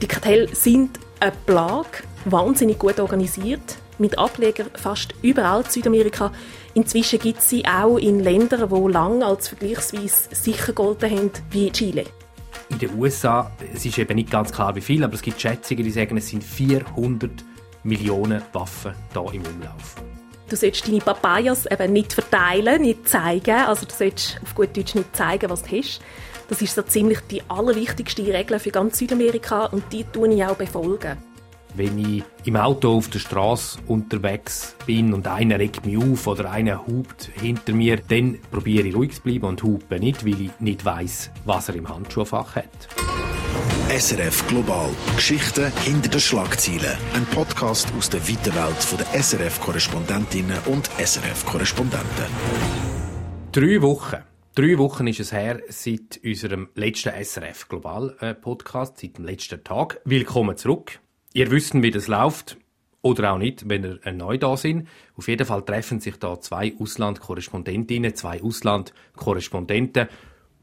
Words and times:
Die 0.00 0.06
Kartelle 0.06 0.54
sind 0.54 1.00
eine 1.18 1.32
Plage, 1.46 2.04
wahnsinnig 2.24 2.78
gut 2.78 3.00
organisiert, 3.00 3.78
mit 3.98 4.16
Ablegern 4.16 4.68
fast 4.74 5.12
überall 5.22 5.62
in 5.62 5.70
Südamerika. 5.70 6.30
Inzwischen 6.74 7.18
gibt 7.18 7.40
es 7.40 7.50
sie 7.50 7.64
auch 7.64 7.96
in 7.96 8.20
Ländern, 8.20 8.68
die 8.68 8.92
lange 8.92 9.26
als 9.26 9.48
vergleichsweise 9.48 10.28
sicher 10.30 10.66
gegolten 10.66 11.10
haben, 11.10 11.30
wie 11.50 11.72
Chile. 11.72 12.04
In 12.68 12.78
den 12.78 12.96
USA, 12.96 13.50
es 13.74 13.84
ist 13.84 13.98
eben 13.98 14.14
nicht 14.14 14.30
ganz 14.30 14.52
klar 14.52 14.76
wie 14.76 14.80
viel, 14.80 15.02
aber 15.02 15.14
es 15.14 15.22
gibt 15.22 15.40
Schätzungen, 15.40 15.82
die 15.82 15.90
sagen, 15.90 16.16
es 16.16 16.28
sind 16.28 16.44
400 16.44 17.30
Millionen 17.82 18.42
Waffen 18.52 18.94
hier 19.12 19.34
im 19.34 19.42
Umlauf. 19.46 19.96
Du 20.48 20.56
solltest 20.56 20.86
deine 20.86 21.00
Papayas 21.00 21.66
eben 21.66 21.92
nicht 21.92 22.12
verteilen, 22.12 22.82
nicht 22.82 23.08
zeigen. 23.08 23.56
Also 23.56 23.84
du 23.84 23.94
solltest 23.94 24.40
auf 24.42 24.54
gut 24.54 24.76
Deutsch 24.76 24.94
nicht 24.94 25.14
zeigen, 25.16 25.50
was 25.50 25.62
du 25.62 25.76
hast. 25.76 26.00
Das 26.48 26.62
ist 26.62 26.74
so 26.74 26.82
ziemlich 26.82 27.20
die 27.30 27.42
allerwichtigste 27.48 28.26
Regel 28.26 28.58
für 28.58 28.70
ganz 28.70 28.98
Südamerika 28.98 29.66
und 29.66 29.84
die 29.92 30.04
tue 30.04 30.32
ich 30.34 30.44
auch 30.44 30.56
befolgen. 30.56 31.18
Wenn 31.74 31.98
ich 31.98 32.24
im 32.44 32.56
Auto 32.56 32.96
auf 32.96 33.08
der 33.10 33.18
Straße 33.18 33.78
unterwegs 33.86 34.74
bin 34.86 35.12
und 35.12 35.28
einer 35.28 35.58
regt 35.58 35.84
mich 35.84 35.98
auf 35.98 36.26
oder 36.26 36.50
einer 36.50 36.86
hupt 36.86 37.30
hinter 37.40 37.74
mir, 37.74 37.98
dann 38.08 38.38
probiere 38.50 38.88
ich 38.88 38.96
ruhig 38.96 39.14
zu 39.14 39.22
bleiben 39.22 39.44
und 39.44 39.62
hupe 39.62 40.00
nicht, 40.00 40.24
weil 40.24 40.40
ich 40.40 40.50
nicht 40.60 40.84
weiß, 40.84 41.30
was 41.44 41.68
er 41.68 41.76
im 41.76 41.88
Handschuhfach 41.88 42.56
hat. 42.56 42.88
SRF 43.90 44.46
Global. 44.48 44.90
Geschichten 45.16 45.72
hinter 45.84 46.08
den 46.08 46.20
Schlagzeilen. 46.20 46.96
Ein 47.14 47.26
Podcast 47.26 47.88
aus 47.96 48.10
der 48.10 48.26
weiten 48.26 48.54
Welt 48.54 48.98
der 48.98 49.22
SRF-Korrespondentinnen 49.22 50.58
und 50.66 50.90
SRF-Korrespondenten. 50.98 52.26
Drei 53.52 53.80
Wochen. 53.80 54.27
Drei 54.58 54.76
Wochen 54.76 55.06
ist 55.06 55.20
es 55.20 55.30
her 55.30 55.62
seit 55.68 56.18
unserem 56.24 56.70
letzten 56.74 57.12
SRF 57.12 57.68
Global 57.68 58.16
äh, 58.18 58.34
Podcast, 58.34 58.98
seit 58.98 59.16
dem 59.16 59.24
letzten 59.24 59.62
Tag. 59.62 60.00
Willkommen 60.04 60.56
zurück. 60.56 60.98
Ihr 61.32 61.52
wisst, 61.52 61.80
wie 61.80 61.92
das 61.92 62.08
läuft. 62.08 62.56
Oder 63.00 63.34
auch 63.34 63.38
nicht, 63.38 63.68
wenn 63.68 63.84
ihr 63.84 64.12
neu 64.12 64.36
da 64.36 64.56
sind. 64.56 64.88
Auf 65.16 65.28
jeden 65.28 65.46
Fall 65.46 65.64
treffen 65.64 66.00
sich 66.00 66.16
da 66.16 66.40
zwei 66.40 66.74
Auslandkorrespondentinnen, 66.76 68.16
zwei 68.16 68.42
Auslandkorrespondenten 68.42 70.08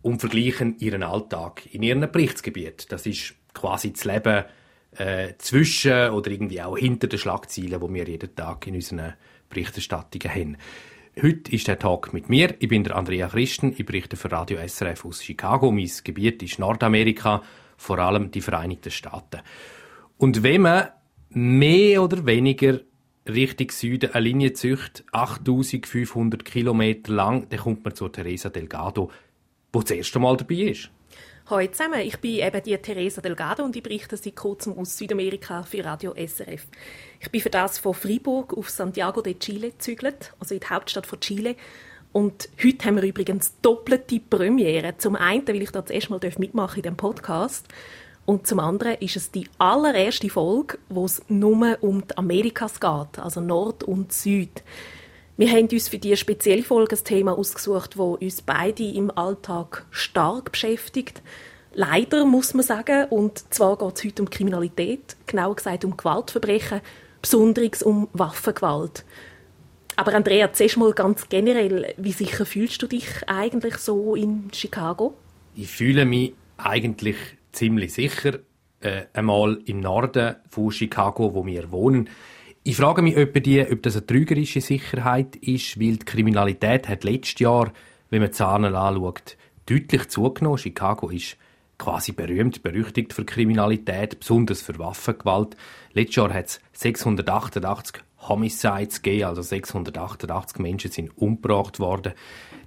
und 0.01 0.19
vergleichen 0.19 0.77
ihren 0.79 1.01
Alltag 1.03 1.65
in 1.73 1.81
ihrem 1.81 2.01
Berichtsgebiet. 2.11 2.91
Das 2.91 3.05
ist 3.05 3.35
quasi 3.53 3.93
das 3.93 4.03
Leben 4.03 4.43
äh, 4.97 5.35
zwischen 5.37 6.09
oder 6.09 6.31
irgendwie 6.31 6.61
auch 6.61 6.77
hinter 6.77 7.07
den 7.07 7.17
Schlagzeilen, 7.17 7.79
wo 7.79 7.93
wir 7.93 8.05
jeden 8.05 8.35
Tag 8.35 8.67
in 8.67 8.75
unseren 8.75 9.13
Berichterstattungen 9.47 10.35
haben. 10.35 10.57
Heute 11.21 11.49
ist 11.53 11.69
der 11.69 11.79
Tag 11.79 12.11
mit 12.11 12.27
mir. 12.27 12.55
Ich 12.59 12.67
bin 12.67 12.83
der 12.83 12.97
Andrea 12.97 13.29
Christen. 13.29 13.73
Ich 13.77 13.85
berichte 13.85 14.17
für 14.17 14.29
Radio 14.33 14.57
SRF 14.67 15.05
aus 15.05 15.23
Chicago. 15.23 15.71
Mein 15.71 15.89
Gebiet 16.03 16.43
ist 16.43 16.59
Nordamerika, 16.59 17.41
vor 17.77 17.99
allem 17.99 18.31
die 18.31 18.41
Vereinigten 18.41 18.91
Staaten. 18.91 19.39
Und 20.17 20.43
wenn 20.43 20.63
man 20.63 20.89
mehr 21.29 22.03
oder 22.03 22.25
weniger 22.25 22.81
Richtung 23.25 23.71
Süden 23.71 24.11
eine 24.11 24.25
Linie 24.25 24.51
zücht, 24.51 25.05
8500 25.13 26.43
Kilometer 26.43 27.13
lang, 27.13 27.47
dann 27.47 27.59
kommt 27.59 27.85
man 27.85 27.95
zur 27.95 28.11
Teresa 28.11 28.49
Delgado, 28.49 29.09
wo 29.71 29.79
das 29.79 29.91
erste 29.91 30.19
Mal 30.19 30.35
dabei 30.35 30.55
ist. 30.55 30.91
Hallo 31.47 31.67
zusammen, 31.67 31.99
ich 31.99 32.17
bin 32.17 32.39
eben 32.39 32.63
die 32.63 32.75
Teresa 32.75 33.21
Delgado 33.21 33.63
und 33.63 33.75
ich 33.75 33.83
berichte 33.83 34.17
seit 34.17 34.35
kurzem 34.35 34.75
aus 34.79 34.97
Südamerika 34.97 35.61
für 35.61 35.85
Radio 35.85 36.15
SRF. 36.15 36.65
Ich 37.19 37.29
bin 37.29 37.39
für 37.39 37.51
das 37.51 37.77
von 37.77 37.93
Freiburg 37.93 38.57
auf 38.57 38.71
Santiago 38.71 39.21
de 39.21 39.37
Chile 39.37 39.69
gezügelt, 39.69 40.33
also 40.39 40.55
in 40.55 40.61
die 40.61 40.67
Hauptstadt 40.67 41.05
von 41.05 41.19
Chile. 41.19 41.55
Und 42.11 42.49
heute 42.63 42.87
haben 42.87 42.95
wir 42.95 43.03
übrigens 43.03 43.53
doppelte 43.61 44.19
Premiere. 44.21 44.97
Zum 44.97 45.15
einen, 45.15 45.47
weil 45.47 45.61
ich 45.61 45.69
da 45.69 45.81
das 45.81 45.91
erste 45.91 46.09
Mal 46.09 46.19
mitmachen 46.39 46.77
in 46.77 46.81
diesem 46.81 46.97
Podcast. 46.97 47.67
Und 48.25 48.47
zum 48.47 48.59
anderen 48.59 48.95
ist 48.95 49.15
es 49.15 49.29
die 49.29 49.47
allererste 49.59 50.31
Folge, 50.31 50.79
wo 50.89 51.05
es 51.05 51.21
nur 51.27 51.77
um 51.81 52.07
die 52.07 52.17
Amerikas 52.17 52.79
geht, 52.79 53.19
also 53.19 53.39
Nord 53.39 53.83
und 53.83 54.11
Süd. 54.11 54.63
Wir 55.37 55.51
haben 55.51 55.67
uns 55.67 55.89
für 55.89 55.97
diese 55.97 56.15
spezielle 56.15 56.63
Folge 56.63 56.95
ein 56.95 57.03
Thema 57.03 57.37
ausgesucht, 57.37 57.95
das 57.95 57.99
uns 57.99 58.41
beide 58.41 58.85
im 58.85 59.11
Alltag 59.11 59.85
stark 59.91 60.53
beschäftigt. 60.53 61.21
Leider 61.73 62.23
muss 62.23 62.53
man 62.53 62.63
sagen, 62.63 63.09
und 63.09 63.53
zwar 63.53 63.77
geht 63.77 63.97
es 63.97 64.05
heute 64.05 64.21
um 64.21 64.29
Kriminalität, 64.29 65.17
genauer 65.27 65.57
gesagt 65.57 65.83
um 65.83 65.97
Gewaltverbrechen, 65.97 66.79
besonders 67.21 67.83
um 67.83 68.07
Waffengewalt. 68.13 69.03
Aber 69.97 70.13
Andrea, 70.13 70.53
zuerst 70.53 70.77
mal 70.77 70.93
ganz 70.93 71.27
generell, 71.27 71.93
wie 71.97 72.13
sicher 72.13 72.45
fühlst 72.45 72.81
du 72.81 72.87
dich 72.87 73.07
eigentlich 73.27 73.75
so 73.75 74.15
in 74.15 74.49
Chicago? 74.53 75.15
Ich 75.53 75.67
fühle 75.67 76.05
mich 76.05 76.33
eigentlich 76.55 77.17
ziemlich 77.51 77.93
sicher, 77.93 78.39
äh, 78.79 79.03
einmal 79.11 79.59
im 79.65 79.81
Norden 79.81 80.35
von 80.47 80.71
Chicago, 80.71 81.33
wo 81.33 81.45
wir 81.45 81.71
wohnen. 81.71 82.09
Ich 82.67 82.77
frage 82.77 83.03
mich, 83.03 83.15
ob, 83.15 83.31
die, 83.43 83.61
ob 83.61 83.83
das 83.83 83.95
eine 83.95 84.07
trügerische 84.07 84.59
Sicherheit 84.59 85.35
ist, 85.35 85.79
weil 85.79 85.97
die 85.97 86.05
Kriminalität 86.05 86.89
hat 86.89 87.03
letztes 87.03 87.37
Jahr, 87.37 87.71
wenn 88.09 88.21
man 88.21 88.31
die 88.31 88.35
Zahlen 88.35 88.73
anschaut, 88.73 89.37
deutlich 89.67 90.09
zugenommen. 90.09 90.57
Chicago 90.57 91.09
ist 91.09 91.37
quasi 91.77 92.11
berühmt, 92.11 92.63
berüchtigt 92.63 93.13
für 93.13 93.23
Kriminalität, 93.23 94.19
besonders 94.19 94.63
für 94.63 94.79
Waffengewalt. 94.79 95.55
Letztes 95.93 96.15
Jahr 96.15 96.33
hat 96.33 96.47
es 96.47 96.59
688 96.73 98.01
Homicides 98.27 99.03
gegeben, 99.03 99.25
also 99.25 99.43
688 99.43 100.57
Menschen 100.57 100.89
sind 100.89 101.15
umgebracht 101.19 101.79
worden. 101.79 102.13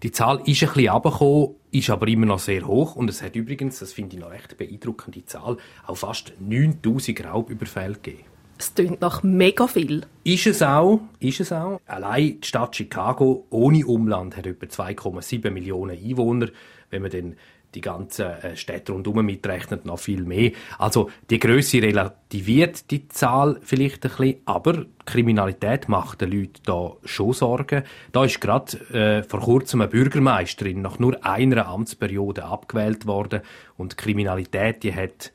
Die 0.05 0.13
Zahl 0.13 0.37
ist 0.45 0.63
ein 0.63 0.69
bisschen 0.75 0.91
runtergekommen, 0.91 1.57
ist 1.73 1.91
aber 1.91 2.07
immer 2.07 2.27
noch 2.27 2.39
sehr 2.39 2.65
hoch 2.69 2.95
und 2.95 3.11
es 3.11 3.21
hat 3.21 3.35
übrigens, 3.35 3.81
das 3.81 3.95
finde 3.95 4.15
ich 4.15 4.23
noch 4.23 4.31
recht 4.31 4.57
beeindruckend, 4.57 5.17
die 5.17 5.25
Zahl, 5.25 5.57
auch 5.89 5.97
fast 5.97 6.35
9000 6.39 7.25
Raubüberfälle 7.25 7.95
gegeben. 7.95 8.38
Es 8.59 8.75
klingt 8.75 9.01
nach 9.01 9.23
mega 9.23 9.69
viel. 9.69 10.03
Ist 10.25 10.47
es 10.47 10.63
auch, 10.63 11.01
ist 11.21 11.41
es 11.41 11.53
auch. 11.53 11.81
Allein 11.87 12.41
die 12.41 12.47
Stadt 12.47 12.75
Chicago 12.75 13.47
ohne 13.51 13.87
Umland 13.87 14.37
hat 14.37 14.47
etwa 14.47 14.67
2,7 14.67 15.51
Millionen 15.51 15.97
Einwohner. 15.97 16.49
Wenn 16.91 17.03
man 17.03 17.11
dann 17.11 17.37
die 17.75 17.81
ganzen 17.81 18.27
äh, 18.27 18.57
Städte 18.57 18.93
rundherum 18.93 19.25
mitrechnet, 19.27 19.85
noch 19.85 19.99
viel 19.99 20.23
mehr. 20.23 20.53
Also 20.79 21.11
die 21.31 21.39
Größe 21.39 21.83
relativiert 21.83 22.91
die 22.91 23.09
Zahl 23.09 23.61
vielleicht 23.63 24.05
ein 24.05 24.11
bisschen, 24.11 24.37
aber 24.47 24.87
Kriminalität 25.05 25.89
macht 25.89 26.23
den 26.23 26.33
Leuten 26.33 26.63
da 26.65 26.93
schon 27.05 27.35
Sorgen. 27.35 27.85
Da 28.13 28.25
ist 28.25 28.41
gerade 28.41 28.79
äh, 28.93 29.23
vor 29.23 29.41
kurzem 29.41 29.83
eine 29.83 29.91
Bürgermeisterin 29.91 30.81
nach 30.81 30.99
nur 30.99 31.25
einer 31.25 31.69
Amtsperiode 31.69 32.45
abgewählt 32.45 33.07
worden 33.07 33.43
und 33.77 33.99
Kriminalität, 33.99 34.83
die 34.83 34.95
hat 34.95 35.33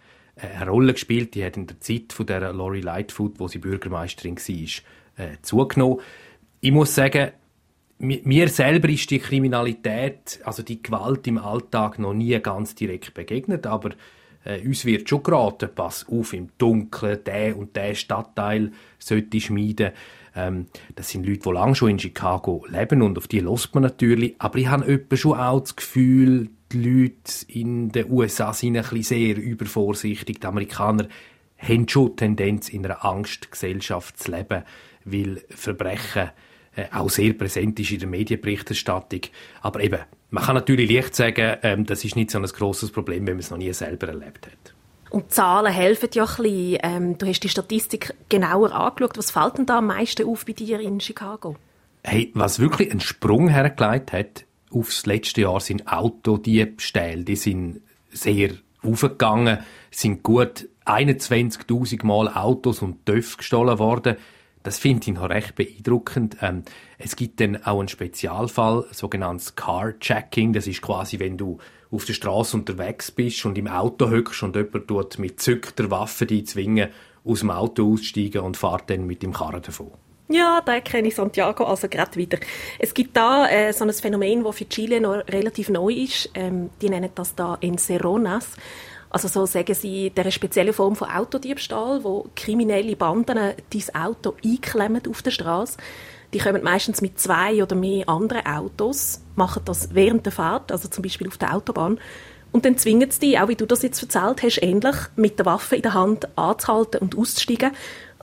eine 0.47 0.69
Rolle 0.69 0.93
gespielt, 0.93 1.35
die 1.35 1.45
hat 1.45 1.57
in 1.57 1.67
der 1.67 1.79
Zeit 1.79 2.13
von 2.13 2.25
der 2.25 2.51
Lori 2.53 2.81
Lightfoot, 2.81 3.39
wo 3.39 3.47
sie 3.47 3.59
Bürgermeisterin 3.59 4.37
war, 4.37 5.25
äh, 5.25 5.37
zugenommen. 5.41 5.99
Ich 6.59 6.71
muss 6.71 6.95
sagen, 6.95 7.31
mir 7.99 8.49
selber 8.49 8.89
ist 8.89 9.09
die 9.11 9.19
Kriminalität, 9.19 10.39
also 10.43 10.61
die 10.63 10.81
Gewalt 10.83 11.25
im 11.27 11.37
Alltag 11.37 11.99
noch 11.99 12.13
nie 12.13 12.37
ganz 12.41 12.75
direkt 12.75 13.13
begegnet, 13.13 13.65
aber 13.65 13.91
äh, 14.43 14.65
uns 14.65 14.85
wird 14.85 15.07
schon 15.07 15.23
geraten, 15.23 15.69
pass 15.73 16.05
auf, 16.09 16.33
im 16.33 16.49
Dunkeln, 16.57 17.23
der 17.25 17.57
und 17.57 17.75
der 17.75 17.95
Stadtteil 17.95 18.71
sollte 18.99 19.39
schmieden. 19.39 19.91
Ähm, 20.35 20.67
das 20.95 21.09
sind 21.09 21.25
Leute, 21.25 21.41
die 21.45 21.51
lange 21.51 21.75
schon 21.75 21.91
in 21.91 21.99
Chicago 21.99 22.65
leben 22.67 23.01
und 23.01 23.17
auf 23.17 23.27
die 23.27 23.39
lässt 23.39 23.73
man 23.73 23.83
natürlich. 23.83 24.35
Aber 24.39 24.57
ich 24.57 24.67
habe 24.67 25.07
schon 25.15 25.37
auch 25.37 25.61
das 25.61 25.75
Gefühl, 25.75 26.49
die 26.73 27.01
Leute 27.01 27.45
in 27.47 27.91
den 27.91 28.11
USA 28.11 28.53
sind 28.53 28.77
ein 28.77 28.83
bisschen 28.83 29.03
sehr 29.03 29.37
übervorsichtig. 29.37 30.39
Die 30.39 30.47
Amerikaner 30.47 31.07
haben 31.57 31.87
schon 31.87 32.15
Tendenz, 32.15 32.69
in 32.69 32.85
einer 32.85 33.05
Angstgesellschaft 33.05 34.19
zu 34.19 34.31
leben, 34.31 34.63
weil 35.05 35.43
Verbrechen 35.49 36.31
äh, 36.75 36.85
auch 36.91 37.09
sehr 37.09 37.33
präsent 37.33 37.79
ist 37.79 37.91
in 37.91 37.99
der 37.99 38.09
Medienberichterstattung. 38.09 39.21
Aber 39.61 39.79
eben, 39.81 39.99
man 40.31 40.43
kann 40.43 40.55
natürlich 40.55 40.89
leicht 40.89 41.15
sagen, 41.15 41.57
ähm, 41.61 41.85
das 41.85 42.03
ist 42.03 42.15
nicht 42.15 42.31
so 42.31 42.39
ein 42.39 42.45
grosses 42.45 42.91
Problem, 42.91 43.27
wenn 43.27 43.35
man 43.35 43.41
es 43.41 43.51
noch 43.51 43.57
nie 43.57 43.71
selber 43.73 44.07
erlebt 44.07 44.47
hat. 44.47 44.73
Und 45.11 45.31
Zahlen 45.31 45.71
helfen 45.71 46.09
ja 46.13 46.23
ein 46.23 46.35
bisschen. 46.35 46.77
Ähm, 46.81 47.17
du 47.17 47.27
hast 47.27 47.41
die 47.41 47.49
Statistik 47.49 48.15
genauer 48.29 48.73
angeschaut. 48.73 49.17
Was 49.17 49.29
fällt 49.29 49.59
denn 49.59 49.67
da 49.67 49.77
am 49.77 49.87
meisten 49.87 50.27
auf 50.27 50.45
bei 50.45 50.53
dir 50.53 50.79
in 50.79 50.99
Chicago? 50.99 51.55
Hey, 52.03 52.31
was 52.33 52.59
wirklich 52.59 52.89
einen 52.89 52.99
Sprung 52.99 53.47
hergelegt 53.47 54.11
hat 54.11 54.45
aufs 54.73 55.05
letzte 55.05 55.41
Jahr 55.41 55.59
sind 55.59 55.87
Autodiebstähle. 55.87 57.23
Die 57.23 57.35
sind 57.35 57.81
sehr 58.11 58.51
aufgegangen, 58.81 59.59
sind 59.91 60.23
gut 60.23 60.67
21.000 60.85 62.05
Mal 62.05 62.27
Autos 62.29 62.81
und 62.81 63.05
TÜV 63.05 63.37
gestohlen 63.37 63.79
worden. 63.79 64.17
Das 64.63 64.79
finde 64.79 65.09
ich 65.09 65.15
noch 65.15 65.29
recht 65.29 65.55
beeindruckend. 65.55 66.37
Ähm, 66.41 66.63
es 66.97 67.15
gibt 67.15 67.41
dann 67.41 67.63
auch 67.63 67.79
einen 67.79 67.89
Spezialfall, 67.89 68.85
sogenanntes 68.91 69.55
Carjacking. 69.55 70.53
Das 70.53 70.67
ist 70.67 70.81
quasi, 70.81 71.19
wenn 71.19 71.37
du 71.37 71.57
auf 71.91 72.05
der 72.05 72.13
Straße 72.13 72.55
unterwegs 72.57 73.11
bist 73.11 73.45
und 73.45 73.57
im 73.57 73.67
Auto 73.67 74.09
hückst 74.09 74.43
und 74.43 74.55
jemand 74.55 74.87
tut 74.87 75.19
mit 75.19 75.41
zückter 75.41 75.91
Waffe 75.91 76.25
die 76.25 76.43
zwingen, 76.43 76.89
aus 77.25 77.39
dem 77.39 77.51
Auto 77.51 77.91
aussteigen 77.91 78.41
und 78.41 78.57
fährt 78.57 78.89
dann 78.89 79.05
mit 79.05 79.21
dem 79.21 79.33
Karren 79.33 79.61
davon. 79.61 79.91
Ja, 80.33 80.61
da 80.65 80.79
kenne 80.79 81.09
ich 81.09 81.15
Santiago 81.15 81.63
also 81.63 81.87
gerade 81.87 82.15
wieder. 82.15 82.39
Es 82.79 82.95
gibt 82.95 83.15
da 83.15 83.47
äh, 83.47 83.71
so 83.71 83.85
ein 83.85 83.93
Phänomen, 83.93 84.43
das 84.43 84.55
für 84.55 84.67
Chile 84.67 84.99
noch 84.99 85.17
relativ 85.27 85.69
neu 85.69 85.93
ist. 85.93 86.27
Ähm, 86.33 86.71
die 86.81 86.89
nennen 86.89 87.11
das 87.13 87.35
da 87.35 87.55
Encerronas. 87.61 88.47
Also 89.11 89.27
so 89.27 89.45
sagen 89.45 89.75
sie, 89.75 90.09
der 90.09 90.31
spezielle 90.31 90.73
Form 90.73 90.95
von 90.95 91.07
Autodiebstahl, 91.11 92.03
wo 92.03 92.25
kriminelle 92.35 92.95
Banden 92.95 93.37
dein 93.37 93.95
Auto 93.95 94.33
einklemmen 94.43 95.03
auf 95.07 95.21
der 95.21 95.29
Straße. 95.29 95.77
Die 96.33 96.39
kommen 96.39 96.63
meistens 96.63 97.03
mit 97.03 97.19
zwei 97.19 97.61
oder 97.61 97.75
mehr 97.75 98.09
anderen 98.09 98.47
Autos, 98.47 99.21
machen 99.35 99.61
das 99.65 99.93
während 99.93 100.25
der 100.25 100.33
Fahrt, 100.33 100.71
also 100.71 100.87
zum 100.87 101.03
Beispiel 101.03 101.27
auf 101.27 101.37
der 101.37 101.53
Autobahn, 101.53 101.99
und 102.53 102.65
dann 102.65 102.77
zwingen 102.77 103.09
sie 103.09 103.19
dich, 103.19 103.39
auch 103.39 103.47
wie 103.47 103.55
du 103.55 103.65
das 103.65 103.81
jetzt 103.81 104.01
erzählt 104.01 104.43
hast, 104.43 104.61
ähnlich 104.61 104.95
mit 105.15 105.39
der 105.39 105.47
Waffe 105.47 105.75
in 105.75 105.81
der 105.81 105.95
Hand 105.95 106.37
anzuhalten 106.37 107.01
und 107.01 107.17
auszusteigen. 107.17 107.71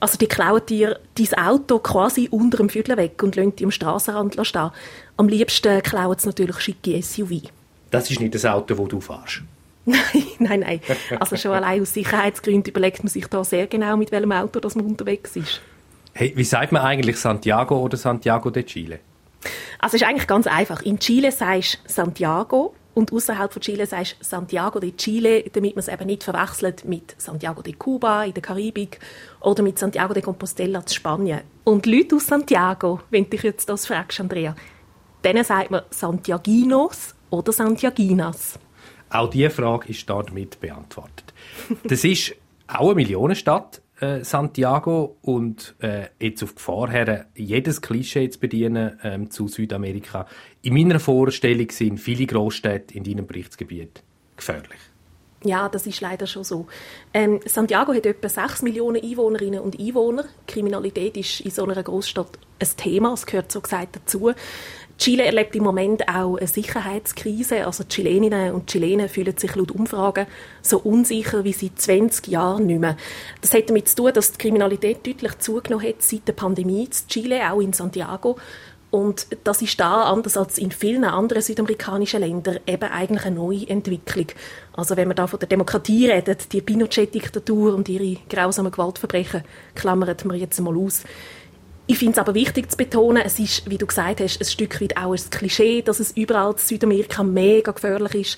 Also 0.01 0.17
die 0.17 0.27
klauen 0.27 0.65
dir 0.65 0.99
dein 1.13 1.33
Auto 1.37 1.77
quasi 1.77 2.27
unter 2.31 2.57
dem 2.57 2.69
Viertel 2.69 2.97
weg 2.97 3.21
und 3.21 3.35
lassen 3.35 3.55
dich 3.55 3.65
am 3.65 3.71
Strassenrand 3.71 4.35
stehen. 4.41 4.71
Am 5.15 5.27
liebsten 5.29 5.81
klauen 5.83 6.17
sie 6.17 6.27
natürlich 6.27 6.59
schicke 6.59 7.01
SUV. 7.01 7.43
Das 7.91 8.09
ist 8.09 8.19
nicht 8.19 8.33
das 8.33 8.43
Auto, 8.45 8.77
wo 8.79 8.87
du 8.87 8.99
fährst. 8.99 9.43
Nein, 9.85 9.99
nein, 10.37 10.59
nein. 10.59 10.81
Also 11.19 11.37
schon 11.37 11.53
allein 11.53 11.81
aus 11.81 11.95
Sicherheitsgründen 11.95 12.69
überlegt 12.69 13.03
man 13.03 13.07
sich 13.07 13.25
da 13.25 13.43
sehr 13.43 13.65
genau, 13.65 13.97
mit 13.97 14.11
welchem 14.11 14.31
Auto 14.31 14.59
das 14.59 14.75
man 14.75 14.85
unterwegs 14.85 15.35
ist. 15.35 15.59
Hey, 16.13 16.33
wie 16.35 16.43
sagt 16.43 16.71
man 16.71 16.83
eigentlich 16.83 17.17
Santiago 17.17 17.79
oder 17.79 17.97
Santiago 17.97 18.51
de 18.51 18.61
Chile? 18.61 18.99
Also 19.79 19.95
es 19.95 20.03
ist 20.03 20.07
eigentlich 20.07 20.27
ganz 20.27 20.45
einfach. 20.45 20.83
In 20.83 20.99
Chile 20.99 21.31
sagst 21.31 21.79
du 21.83 21.91
Santiago 21.91 22.75
und 22.93 23.13
außerhalb 23.13 23.53
von 23.53 23.61
Chile 23.61 23.85
sagst 23.85 24.17
du 24.19 24.25
Santiago 24.25 24.79
de 24.79 24.95
Chile, 24.95 25.43
damit 25.53 25.75
man 25.75 25.79
es 25.79 25.87
eben 25.87 26.05
nicht 26.05 26.23
verwechselt 26.23 26.85
mit 26.85 27.15
Santiago 27.19 27.61
de 27.61 27.73
Cuba 27.73 28.23
in 28.25 28.33
der 28.33 28.41
Karibik 28.41 28.99
oder 29.39 29.63
mit 29.63 29.79
Santiago 29.79 30.13
de 30.13 30.21
Compostela 30.21 30.79
in 30.79 30.87
Spanien. 30.87 31.41
Und 31.63 31.85
Leute 31.85 32.15
aus 32.15 32.27
Santiago, 32.27 33.01
wenn 33.09 33.29
dich 33.29 33.43
jetzt 33.43 33.69
das 33.69 33.85
fragst, 33.85 34.19
Andrea, 34.19 34.55
denen 35.23 35.43
sagt 35.43 35.71
man 35.71 35.83
Santiaginos 35.89 37.15
oder 37.29 37.51
Santiaginas. 37.51 38.59
Auch 39.09 39.29
diese 39.29 39.49
Frage 39.49 39.89
ist 39.89 40.09
damit 40.09 40.59
beantwortet. 40.59 41.33
Das 41.83 42.03
ist 42.03 42.35
auch 42.67 42.87
eine 42.87 42.95
Millionenstadt, 42.95 43.81
äh, 44.01 44.23
Santiago, 44.23 45.17
und 45.21 45.75
äh, 45.79 46.07
jetzt 46.19 46.43
auf 46.43 46.55
Gefahr 46.55 46.89
her, 46.89 47.27
jedes 47.35 47.81
Klischee 47.81 48.29
zu 48.29 48.39
bedienen 48.39 48.99
ähm, 49.03 49.31
zu 49.31 49.47
Südamerika. 49.47 50.25
In 50.61 50.73
meiner 50.73 50.99
Vorstellung 50.99 51.69
sind 51.69 51.99
viele 51.99 52.25
Großstädte 52.25 52.95
in 52.95 53.03
deinem 53.03 53.27
Berichtsgebiet 53.27 54.03
gefährlich. 54.35 54.79
Ja, 55.43 55.69
das 55.69 55.87
ist 55.87 56.01
leider 56.01 56.27
schon 56.27 56.43
so. 56.43 56.67
Ähm, 57.13 57.39
Santiago 57.45 57.93
hat 57.93 58.05
etwa 58.05 58.29
6 58.29 58.61
Millionen 58.61 59.01
Einwohnerinnen 59.01 59.59
und 59.59 59.79
Einwohner. 59.79 60.25
Kriminalität 60.47 61.17
ist 61.17 61.41
in 61.41 61.49
so 61.49 61.63
einer 61.65 61.81
Großstadt 61.81 62.37
ein 62.59 62.67
Thema, 62.77 63.13
es 63.13 63.25
gehört 63.25 63.51
so 63.51 63.59
gesagt 63.59 63.95
dazu. 63.95 64.33
Chile 65.01 65.23
erlebt 65.23 65.55
im 65.55 65.63
Moment 65.63 66.07
auch 66.07 66.37
eine 66.37 66.45
Sicherheitskrise. 66.45 67.65
Also 67.65 67.83
Chileninnen 67.85 68.53
und 68.53 68.67
Chilenen 68.67 69.09
fühlen 69.09 69.35
sich 69.35 69.55
laut 69.55 69.71
Umfragen 69.71 70.27
so 70.61 70.77
unsicher 70.77 71.43
wie 71.43 71.53
seit 71.53 71.81
20 71.81 72.27
Jahren 72.27 72.67
nicht 72.67 72.79
mehr. 72.79 72.95
Das 73.41 73.51
hat 73.51 73.67
damit 73.67 73.89
zu 73.89 73.95
tun, 73.95 74.13
dass 74.13 74.33
die 74.33 74.37
Kriminalität 74.37 74.97
deutlich 75.07 75.39
zugenommen 75.39 75.87
hat 75.87 76.03
seit 76.03 76.27
der 76.27 76.33
Pandemie 76.33 76.83
in 76.83 77.07
Chile, 77.07 77.51
auch 77.51 77.61
in 77.61 77.73
Santiago. 77.73 78.37
Und 78.91 79.25
das 79.43 79.63
ist 79.63 79.79
da, 79.79 80.03
anders 80.03 80.37
als 80.37 80.59
in 80.59 80.69
vielen 80.69 81.05
anderen 81.05 81.41
südamerikanischen 81.41 82.19
Ländern, 82.19 82.59
eben 82.67 82.91
eigentlich 82.91 83.25
eine 83.25 83.37
neue 83.37 83.67
Entwicklung. 83.67 84.27
Also 84.73 84.97
wenn 84.97 85.07
man 85.07 85.15
da 85.15 85.25
von 85.25 85.39
der 85.39 85.49
Demokratie 85.49 86.11
redet, 86.11 86.53
die 86.53 86.61
Pinochet-Diktatur 86.61 87.73
und 87.73 87.89
ihre 87.89 88.19
grausamen 88.29 88.71
Gewaltverbrechen, 88.71 89.43
klammern 89.73 90.15
wir 90.25 90.35
jetzt 90.35 90.59
mal 90.59 90.77
aus. 90.77 91.05
Ich 91.91 91.97
finde 91.97 92.13
es 92.13 92.19
aber 92.19 92.33
wichtig 92.35 92.71
zu 92.71 92.77
betonen, 92.77 93.21
es 93.25 93.37
ist, 93.37 93.69
wie 93.69 93.77
du 93.77 93.85
gesagt 93.85 94.21
hast, 94.21 94.39
ein 94.39 94.45
Stück 94.45 94.79
weit 94.79 94.95
auch 94.95 95.11
ein 95.11 95.29
Klischee, 95.29 95.81
dass 95.81 95.99
es 95.99 96.11
überall 96.11 96.53
in 96.53 96.57
Südamerika 96.57 97.21
mega 97.21 97.73
gefährlich 97.73 98.15
ist. 98.15 98.37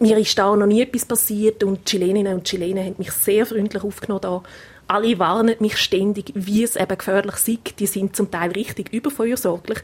Mir 0.00 0.18
ist 0.18 0.38
da 0.38 0.54
noch 0.54 0.66
nie 0.66 0.82
etwas 0.82 1.06
passiert 1.06 1.64
und 1.64 1.86
Chileninnen 1.86 2.34
und 2.34 2.44
Chilenen 2.44 2.84
haben 2.84 2.96
mich 2.98 3.10
sehr 3.12 3.46
freundlich 3.46 3.82
aufgenommen 3.82 4.20
da. 4.20 4.42
Alle 4.86 5.18
warnen 5.18 5.56
mich 5.60 5.78
ständig, 5.78 6.30
wie 6.34 6.62
es 6.62 6.76
eben 6.76 6.98
gefährlich 6.98 7.36
sei. 7.36 7.58
Die 7.78 7.86
sind 7.86 8.16
zum 8.16 8.30
Teil 8.30 8.52
richtig 8.52 8.92
überfeuersorglich. 8.92 9.78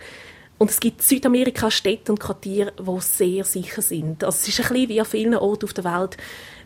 Und 0.59 0.71
es 0.71 0.79
gibt 0.79 1.01
Südamerika 1.01 1.71
Städte 1.71 2.13
und 2.13 2.21
Quartiere, 2.21 2.75
die 2.79 3.01
sehr 3.01 3.45
sicher 3.45 3.81
sind. 3.81 4.25
Also 4.25 4.37
es 4.43 4.49
ist 4.49 4.61
ein 4.61 4.75
bisschen 4.75 4.89
wie 4.91 5.01
an 5.01 5.07
vielen 5.07 5.35
Orten 5.37 5.65
auf 5.65 5.73
der 5.73 5.85
Welt. 5.85 6.19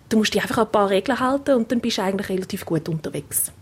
Du 0.09 0.17
musst 0.17 0.35
dich 0.35 0.43
einfach 0.43 0.59
ein 0.59 0.73
paar 0.73 0.91
Regeln 0.91 1.21
halten 1.21 1.55
und 1.55 1.71
dann 1.71 1.79
bist 1.79 1.99
du 1.99 2.03
eigentlich 2.03 2.29
relativ 2.29 2.67
gut 2.67 2.89
unterwegs. 2.89 3.53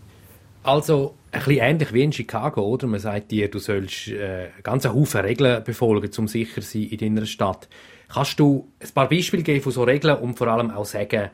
Also 0.63 1.15
ein 1.31 1.39
bisschen 1.39 1.61
ähnlich 1.61 1.93
wie 1.93 2.03
in 2.03 2.13
Chicago, 2.13 2.61
oder? 2.61 2.87
Man 2.87 2.99
sagt 2.99 3.31
dir, 3.31 3.51
du 3.51 3.59
sollst 3.59 4.07
äh, 4.07 4.47
ganz 4.63 4.85
Haufen 4.85 5.21
Regeln 5.21 5.63
befolgen, 5.63 6.09
um 6.17 6.27
sicher 6.27 6.61
zu 6.61 6.79
sein 6.79 6.83
in 6.83 6.97
deiner 6.97 7.25
Stadt. 7.25 7.67
Kannst 8.07 8.39
du 8.39 8.69
ein 8.79 8.89
paar 8.93 9.09
Beispiele 9.09 9.43
geben 9.43 9.61
von 9.61 9.71
so 9.71 9.83
Regeln 9.83 10.17
und 10.19 10.37
vor 10.37 10.47
allem 10.47 10.71
auch 10.71 10.85
sagen, 10.85 11.31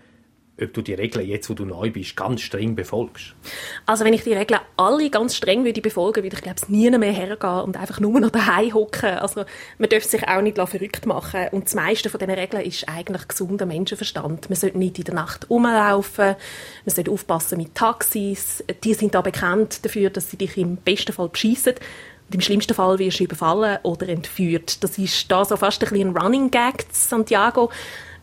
ob 0.61 0.73
du 0.73 0.81
die 0.81 0.93
Regeln 0.93 1.27
jetzt, 1.27 1.49
wo 1.49 1.53
du 1.53 1.65
neu 1.65 1.91
bist, 1.91 2.15
ganz 2.15 2.41
streng 2.41 2.75
befolgst? 2.75 3.33
Also 3.85 4.05
wenn 4.05 4.13
ich 4.13 4.23
die 4.23 4.33
Regeln 4.33 4.59
alle 4.77 5.09
ganz 5.09 5.35
streng 5.35 5.65
würde 5.65 5.81
befolgen, 5.81 6.23
würde 6.23 6.35
ich 6.35 6.41
glaube 6.41 6.57
ich 6.61 6.69
nie 6.69 6.89
mehr 6.89 7.11
hergehen 7.11 7.61
und 7.61 7.77
einfach 7.77 7.99
nur 7.99 8.19
noch 8.19 8.29
daheim 8.29 8.73
hocken. 8.73 9.17
Also 9.17 9.45
man 9.77 9.89
darf 9.89 10.03
sich 10.03 10.27
auch 10.27 10.41
nicht 10.41 10.57
verrückt 10.57 11.05
machen 11.05 11.47
und 11.51 11.65
das 11.65 11.75
meiste 11.75 12.09
von 12.09 12.19
diesen 12.19 12.33
Regeln 12.33 12.63
ist 12.63 12.87
eigentlich 12.87 13.27
gesunder 13.27 13.65
Menschenverstand. 13.65 14.49
Man 14.49 14.57
sollte 14.57 14.77
nicht 14.77 14.97
in 14.99 15.05
der 15.05 15.15
Nacht 15.15 15.49
rumlaufen, 15.49 16.35
man 16.85 16.95
sollte 16.95 17.11
aufpassen 17.11 17.57
mit 17.57 17.75
Taxis. 17.75 18.63
Die 18.83 18.93
sind 18.93 19.15
da 19.15 19.21
bekannt 19.21 19.85
dafür, 19.85 20.09
dass 20.09 20.29
sie 20.29 20.37
dich 20.37 20.57
im 20.57 20.77
besten 20.77 21.13
Fall 21.13 21.29
beschissen. 21.29 21.75
Und 22.29 22.35
im 22.35 22.41
schlimmsten 22.41 22.75
Fall 22.75 22.99
wirst 22.99 23.19
du 23.19 23.23
überfallen 23.23 23.79
oder 23.81 24.07
entführt. 24.07 24.83
Das 24.83 24.99
ist 24.99 25.31
da 25.31 25.43
so 25.43 25.57
fast 25.57 25.83
ein 25.83 25.99
ein 25.99 26.15
Running 26.15 26.51
Gag 26.51 26.85
Santiago 26.91 27.71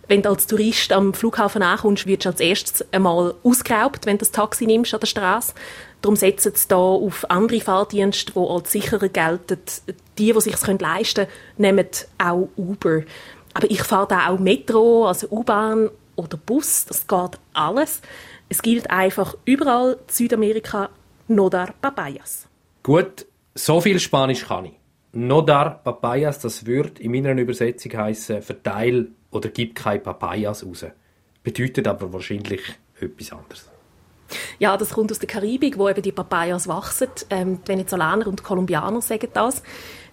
wenn 0.08 0.22
du 0.22 0.28
als 0.28 0.46
Tourist 0.46 0.92
am 0.92 1.14
Flughafen 1.14 1.62
ankommst, 1.62 2.06
wirst 2.06 2.24
du 2.24 2.28
als 2.28 2.40
erstes 2.40 2.92
einmal 2.92 3.34
ausgeraubt, 3.42 4.06
wenn 4.06 4.16
du 4.16 4.20
das 4.20 4.30
Taxi 4.30 4.66
nimmst 4.66 4.94
an 4.94 5.00
der 5.00 5.06
Straße. 5.06 5.54
Darum 6.00 6.16
setzen 6.16 6.52
sie 6.54 6.68
da 6.68 6.76
auf 6.76 7.28
andere 7.28 7.60
Fahrdienste, 7.60 8.32
die 8.32 8.38
als 8.38 8.72
sicherer 8.72 9.08
gelten. 9.08 9.58
Die, 10.18 10.32
die 10.32 10.40
sich 10.40 10.54
es 10.54 10.66
leisten 10.66 11.26
können, 11.26 11.30
nehmen 11.56 11.88
auch 12.18 12.48
Uber. 12.56 13.02
Aber 13.54 13.70
ich 13.70 13.82
fahre 13.82 14.08
da 14.08 14.28
auch 14.28 14.38
Metro, 14.38 15.06
also 15.06 15.28
U-Bahn 15.30 15.90
oder 16.14 16.36
Bus. 16.36 16.84
Das 16.84 17.06
geht 17.06 17.38
alles. 17.52 18.02
Es 18.48 18.62
gilt 18.62 18.90
einfach 18.90 19.34
überall 19.44 19.92
in 19.94 19.98
Südamerika 20.08 20.90
Nodar 21.28 21.74
Papayas. 21.80 22.46
Gut, 22.82 23.26
so 23.54 23.80
viel 23.80 23.98
Spanisch 23.98 24.46
kann 24.46 24.66
ich. 24.66 24.72
Nodar 25.12 25.82
Papayas, 25.82 26.40
das 26.40 26.66
würde 26.66 27.02
in 27.02 27.10
meiner 27.10 27.32
Übersetzung 27.32 27.92
heißen 27.96 28.42
verteil 28.42 29.08
oder 29.36 29.48
gib 29.48 29.74
keine 29.74 30.00
Papayas 30.00 30.64
raus. 30.64 30.84
Bedeutet 31.42 31.86
aber 31.86 32.12
wahrscheinlich 32.12 32.62
etwas 33.00 33.32
anderes. 33.32 33.70
Ja, 34.58 34.76
das 34.76 34.90
kommt 34.90 35.12
aus 35.12 35.18
der 35.18 35.28
Karibik, 35.28 35.78
wo 35.78 35.88
eben 35.88 36.02
die 36.02 36.12
Papayas 36.12 36.66
wachsen. 36.66 37.08
Ähm, 37.30 37.60
die 37.62 37.68
Venezolaner 37.68 38.26
und 38.26 38.42
Kolumbianer 38.42 39.00
sagen 39.00 39.28
das. 39.32 39.62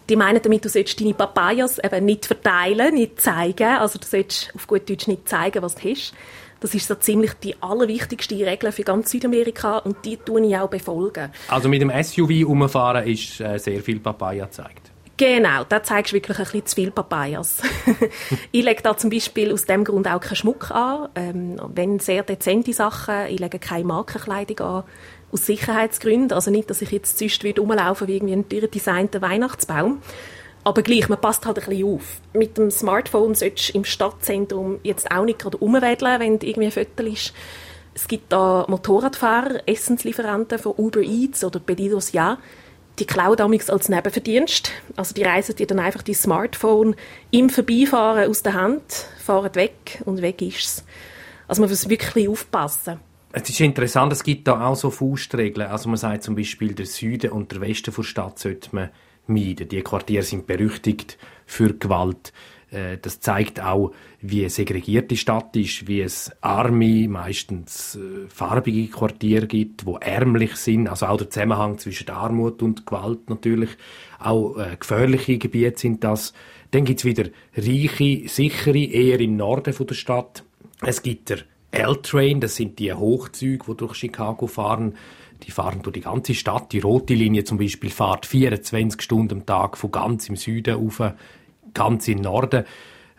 Die 0.10 0.16
meinen 0.16 0.42
damit, 0.42 0.66
du 0.66 0.70
sollst 0.70 1.00
deine 1.00 1.14
Papayas 1.14 1.80
eben 1.80 2.06
nicht 2.06 2.26
verteilen, 2.26 2.96
nicht 2.96 3.22
zeigen. 3.22 3.78
Also 3.78 3.98
du 4.00 4.06
sollst 4.06 4.52
auf 4.54 4.68
gut 4.68 4.90
Deutsch 4.90 5.08
nicht 5.08 5.30
zeigen, 5.30 5.62
was 5.62 5.76
du 5.76 5.90
hast. 5.90 6.14
Das 6.60 6.74
ist 6.74 6.88
so 6.88 6.96
ziemlich 6.96 7.34
die 7.34 7.62
allerwichtigste 7.62 8.36
Regel 8.36 8.72
für 8.72 8.84
ganz 8.84 9.12
Südamerika 9.12 9.80
und 9.80 10.06
die 10.06 10.18
tun 10.18 10.46
ich 10.46 10.58
auch 10.58 10.70
befolgen. 10.70 11.30
Also 11.50 11.68
mit 11.68 11.82
dem 11.82 11.92
SUV 12.04 12.48
umfahren 12.48 13.06
ist 13.06 13.42
äh, 13.42 13.58
sehr 13.58 13.82
viel 13.82 14.00
Papaya 14.00 14.46
gezeigt. 14.46 14.83
Genau, 15.16 15.64
da 15.70 15.84
zeigst 15.84 16.12
du 16.12 16.16
wirklich 16.16 16.40
ein 16.40 16.44
bisschen 16.44 16.66
zu 16.66 16.76
viel 16.76 16.92
Papayas. 16.92 17.62
ich 18.52 18.64
lege 18.64 18.82
da 18.82 18.98
zum 18.98 19.12
Beispiel 19.12 19.54
aus 19.54 19.66
dem 19.66 19.84
Grund 19.84 20.08
auch 20.08 20.20
keinen 20.20 20.36
Schmuck 20.36 20.72
an, 20.72 21.10
ähm, 21.14 21.62
wenn 21.74 22.00
sehr 22.00 22.24
dezente 22.24 22.74
Sachen. 22.74 23.28
Ich 23.30 23.40
lege 23.40 23.60
keine 23.60 23.84
Markenkleidung 23.84 24.60
an, 24.60 24.84
aus 25.32 25.46
Sicherheitsgründen. 25.46 26.34
Also 26.34 26.50
nicht, 26.50 26.70
dass 26.70 26.82
ich 26.82 26.92
jetzt 26.92 27.20
sonst 27.20 27.44
wieder 27.44 27.62
rumlaufen 27.62 28.08
wie 28.08 28.16
irgendwie 28.16 28.34
ein 28.34 28.50
teuer 28.50 28.68
designter 28.68 29.22
Weihnachtsbaum. 29.22 30.02
Aber 30.64 30.82
gleich, 30.82 31.10
man 31.10 31.22
passt 31.22 31.46
halt 31.46 31.60
ein 31.60 31.70
bisschen 31.70 31.96
auf. 31.96 32.22
Mit 32.34 32.58
dem 32.58 32.72
Smartphone 32.72 33.36
solltest 33.36 33.70
du 33.70 33.78
im 33.78 33.86
Stadtzentrum 33.86 34.80
jetzt 34.82 35.12
auch 35.12 35.26
nicht 35.26 35.40
gerade 35.40 35.58
rumwedeln, 35.58 36.20
wenn 36.22 36.40
du 36.40 36.48
irgendwie 36.48 36.68
ein 36.68 36.72
Viertel 36.72 37.14
ist. 37.14 37.34
Es 37.94 38.08
gibt 38.08 38.32
da 38.32 38.66
Motorradfahrer, 38.68 39.68
Essenslieferanten 39.68 40.58
von 40.58 40.74
Uber 40.78 41.02
Eats 41.02 41.44
oder 41.44 41.60
Pedidos 41.60 42.14
Ja, 42.14 42.40
die 43.00 43.06
klauen 43.06 43.36
damals 43.36 43.70
als 43.70 43.90
Nebenverdienst. 43.90 44.72
Also 44.96 45.14
die 45.14 45.24
reisen 45.24 45.56
dir 45.56 45.68
dann 45.68 45.80
einfach 45.80 46.04
die 46.04 46.14
Smartphone 46.14 46.96
im 47.32 47.50
Vorbeifahren 47.50 48.30
aus 48.30 48.44
der 48.44 48.54
Hand, 48.54 48.84
fahren 49.20 49.56
weg 49.56 50.02
und 50.06 50.22
weg 50.22 50.42
ist 50.42 50.60
es. 50.60 50.86
Also 51.48 51.62
man 51.62 51.70
muss 51.70 51.90
wirklich 51.90 52.30
aufpassen. 52.30 53.00
Es 53.32 53.50
ist 53.50 53.60
interessant, 53.62 54.14
es 54.14 54.24
gibt 54.24 54.48
da 54.48 54.68
auch 54.68 54.76
so 54.76 54.92
Faustregeln. 54.92 55.68
Also 55.68 55.90
man 55.90 55.98
sagt 55.98 56.24
zum 56.24 56.36
Beispiel, 56.36 56.74
der 56.76 56.86
Süden 56.86 57.32
und 57.32 57.52
der 57.52 57.62
Westen 57.62 57.94
der 57.96 58.04
Stadt 58.04 58.38
sollte 58.38 58.70
man 58.74 58.90
meiden. 59.26 59.68
Die 59.68 59.82
Quartiere 59.82 60.24
sind 60.24 60.46
berüchtigt 60.46 61.18
für 61.46 61.74
Gewalt. 61.74 62.34
Äh, 62.74 62.98
das 63.02 63.20
zeigt 63.20 63.62
auch, 63.62 63.94
wie 64.22 64.48
segregiert 64.50 65.12
die 65.12 65.18
Stadt 65.18 65.56
ist, 65.56 65.88
wie 65.88 66.02
es 66.02 66.32
arme, 66.42 67.08
meistens 67.08 67.96
äh, 67.96 68.28
farbige 68.28 68.88
Quartiere 68.88 69.48
gibt, 69.48 69.86
wo 69.86 69.98
ärmlich 69.98 70.56
sind. 70.56 70.88
Also 70.88 71.06
auch 71.06 71.18
der 71.18 71.30
Zusammenhang 71.30 71.78
zwischen 71.78 72.10
Armut 72.10 72.62
und 72.62 72.86
Gewalt 72.86 73.30
natürlich. 73.30 73.70
Auch 74.20 74.58
äh, 74.58 74.76
gefährliche 74.78 75.38
Gebiete 75.38 75.80
sind 75.80 76.04
das. 76.04 76.34
Dann 76.72 76.86
gibt's 76.86 77.06
wieder 77.06 77.26
reiche, 77.56 78.28
sichere, 78.28 78.84
eher 78.84 79.20
im 79.20 79.38
Norden 79.38 79.74
von 79.74 79.86
der 79.86 79.96
Stadt. 79.96 80.44
Es 80.82 81.04
gibt 81.04 81.30
der 81.30 81.40
L-Train, 81.72 82.40
das 82.40 82.56
sind 82.56 82.80
die 82.80 82.94
Hochzüge, 82.94 83.66
die 83.68 83.78
durch 83.78 83.96
Chicago 83.96 84.48
fahren. 84.48 84.96
Die 85.42 85.52
fahren 85.52 85.82
durch 85.82 85.94
die 85.94 86.02
ganze 86.02 86.36
Stadt. 86.36 86.72
Die 86.72 86.80
rote 86.80 87.14
Linie 87.14 87.44
zum 87.44 87.58
Beispiel 87.58 87.90
fährt 87.90 88.26
24 88.26 89.02
Stunden 89.02 89.40
am 89.40 89.46
Tag 89.46 89.78
von 89.78 89.92
ganz 89.92 90.30
im 90.30 90.36
Süden 90.36 90.76
auf, 90.76 91.02
ganz 91.74 92.08
im 92.08 92.22
Norden. 92.22 92.66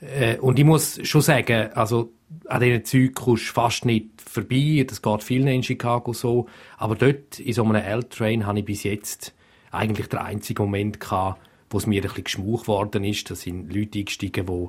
Äh, 0.01 0.39
und 0.39 0.59
ich 0.59 0.65
muss 0.65 1.01
schon 1.07 1.21
sagen, 1.21 1.73
also 1.75 2.13
an 2.47 2.61
diesen 2.61 2.85
Zügen 2.85 3.15
kommst 3.15 3.49
du 3.49 3.53
fast 3.53 3.85
nicht 3.85 4.07
vorbei. 4.25 4.85
Das 4.89 5.03
geht 5.03 5.23
vielen 5.23 5.49
in 5.49 5.63
Chicago 5.63 6.13
so. 6.13 6.47
Aber 6.77 6.95
dort, 6.95 7.39
in 7.39 7.53
so 7.53 7.65
einem 7.65 7.77
L-Train, 7.77 8.47
habe 8.47 8.61
ich 8.61 8.65
bis 8.65 8.83
jetzt 8.83 9.35
eigentlich 9.71 10.09
der 10.09 10.25
einzige 10.25 10.63
Moment 10.63 11.01
gehabt, 11.01 11.41
wo 11.71 11.79
es 11.79 11.87
mir 11.87 12.01
ein 12.01 12.09
bisschen 12.09 12.25
geschmuch 12.25 12.67
worden 12.67 13.05
ist. 13.05 13.31
Da 13.31 13.35
sind 13.35 13.73
Leute 13.73 13.99
eingestiegen, 13.99 14.47
die 14.47 14.69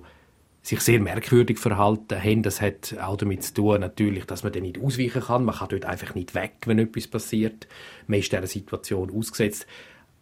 sich 0.65 0.79
sehr 0.79 0.99
merkwürdig 0.99 1.59
verhalten 1.59 2.21
haben. 2.21 2.41
Das 2.41 2.59
hat 2.59 2.95
auch 2.99 3.17
damit 3.17 3.43
zu 3.43 3.53
tun, 3.53 3.81
natürlich, 3.81 4.25
dass 4.25 4.43
man 4.43 4.51
dann 4.51 4.63
nicht 4.63 4.81
ausweichen 4.81 5.21
kann. 5.21 5.45
Man 5.45 5.55
kann 5.55 5.69
dort 5.69 5.85
einfach 5.85 6.15
nicht 6.15 6.33
weg, 6.33 6.53
wenn 6.65 6.79
etwas 6.79 7.07
passiert. 7.07 7.67
Man 8.07 8.19
ist 8.19 8.31
dieser 8.31 8.47
Situation 8.47 9.11
ausgesetzt. 9.15 9.67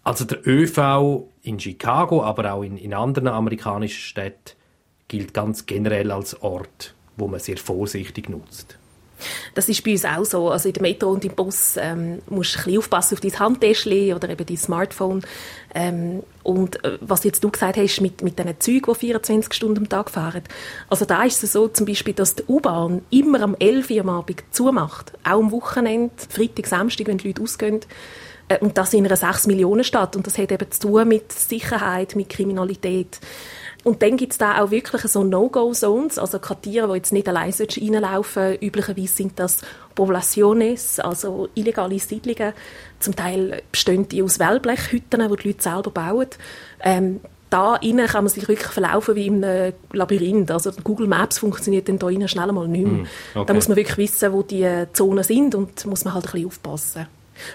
Also 0.04 0.26
der 0.26 0.46
ÖV 0.46 1.30
in 1.44 1.60
Chicago, 1.62 2.24
aber 2.24 2.54
auch 2.54 2.64
in, 2.64 2.78
in 2.78 2.94
anderen 2.94 3.30
amerikanischen 3.30 4.02
Städten 4.02 4.58
gilt 5.08 5.34
ganz 5.34 5.66
generell 5.66 6.12
als 6.12 6.42
Ort, 6.42 6.94
wo 7.16 7.28
man 7.30 7.40
sehr 7.40 7.58
vorsichtig 7.58 8.28
nutzt. 8.28 8.78
Das 9.54 9.70
ist 9.70 9.84
bei 9.84 9.92
uns 9.92 10.06
auch 10.06 10.26
so. 10.26 10.50
Also 10.50 10.70
in 10.70 10.74
der 10.74 10.82
Metro 10.82 11.10
und 11.10 11.26
im 11.26 11.34
Bus 11.34 11.76
ähm, 11.78 12.22
musst 12.30 12.56
du 12.56 12.60
ein 12.60 12.64
bisschen 12.64 12.78
aufpassen 12.80 13.16
auf 13.16 13.22
dein 13.22 13.40
Handtäschchen 13.40 14.14
oder 14.14 14.30
eben 14.30 14.46
dein 14.46 14.58
Smartphone. 14.58 15.22
Ähm, 15.76 16.24
und 16.44 16.84
äh, 16.84 16.98
was 17.02 17.24
jetzt 17.24 17.44
du 17.44 17.50
gesagt 17.50 17.78
hast 17.78 18.02
mit, 18.02 18.22
mit 18.22 18.38
diesen 18.38 18.60
Zügen, 18.60 18.94
die 18.94 19.00
24 19.00 19.54
Stunden 19.54 19.80
am 19.80 19.90
Tag 19.90 20.10
fahren. 20.10 20.44
Also 20.90 21.06
da 21.06 21.24
ist 21.24 21.44
es 21.44 21.54
so 21.54 21.68
zum 21.68 21.86
Beispiel, 21.86 22.14
dass 22.14 22.36
die 22.36 22.44
U-Bahn 22.48 23.02
immer 23.10 23.42
am 23.42 23.56
11 23.58 23.90
Uhr 23.90 24.02
am 24.02 24.10
Abend 24.10 24.44
zumacht. 24.52 25.14
Auch 25.24 25.40
am 25.40 25.52
Wochenende, 25.52 26.14
Freitag, 26.30 26.68
Samstag, 26.68 27.08
wenn 27.08 27.18
die 27.18 27.28
Leute 27.28 27.42
ausgehen. 27.42 27.80
Äh, 28.50 28.60
und 28.60 28.78
das 28.78 28.94
in 28.94 29.06
einer 29.06 29.16
6 29.16 29.48
Millionen 29.48 29.84
Stadt. 29.84 30.16
Und 30.16 30.28
das 30.28 30.38
hat 30.38 30.52
eben 30.52 30.72
zu 30.72 30.88
tun 30.88 31.08
mit 31.08 31.32
Sicherheit, 31.32 32.16
mit 32.16 32.30
Kriminalität. 32.30 33.20
Und 33.84 34.02
dann 34.02 34.16
gibt 34.16 34.32
es 34.32 34.38
da 34.38 34.62
auch 34.62 34.72
wirklich 34.72 35.02
so 35.04 35.24
No-Go-Zones, 35.24 36.18
also 36.18 36.40
Quartiere, 36.40 36.88
wo 36.88 36.96
jetzt 36.96 37.12
nicht 37.12 37.28
allein 37.28 37.54
reinlaufen 37.54 38.56
Üblicherweise 38.56 39.14
sind 39.14 39.38
das 39.38 39.60
Poblaciones, 39.94 41.00
also 41.00 41.50
illegale 41.54 42.00
Siedlungen. 42.00 42.54
Zum 43.00 43.16
Teil 43.16 43.62
bestehen 43.72 44.08
die 44.08 44.24
aus 44.24 44.40
Wellblechhütten, 44.40 45.28
die 45.30 45.36
die 45.36 45.48
Leute 45.50 45.64
selber 45.64 45.92
bauen. 45.92 46.28
Ähm, 46.82 47.20
da 47.50 47.76
innen 47.76 48.08
kann 48.08 48.24
man 48.24 48.34
sich 48.34 48.48
wirklich 48.48 48.70
verlaufen 48.70 49.16
wie 49.16 49.30
einem 49.30 49.74
Labyrinth. 49.92 50.50
Also 50.50 50.72
Google 50.84 51.08
Maps 51.08 51.38
funktioniert 51.38 51.88
dann 51.88 52.00
da 52.00 52.10
innen 52.10 52.28
schnell 52.28 52.52
mal 52.52 52.68
nicht 52.68 52.88
mehr. 52.88 53.04
Mm, 53.04 53.08
okay. 53.36 53.46
Da 53.46 53.54
muss 53.54 53.68
man 53.68 53.78
wirklich 53.78 53.98
wissen, 53.98 54.34
wo 54.34 54.42
die 54.42 54.68
Zonen 54.94 55.24
sind 55.24 55.54
und 55.54 55.86
muss 55.86 56.04
man 56.04 56.16
halt 56.16 56.26
ein 56.26 56.32
bisschen 56.32 56.48
aufpassen. 56.48 57.08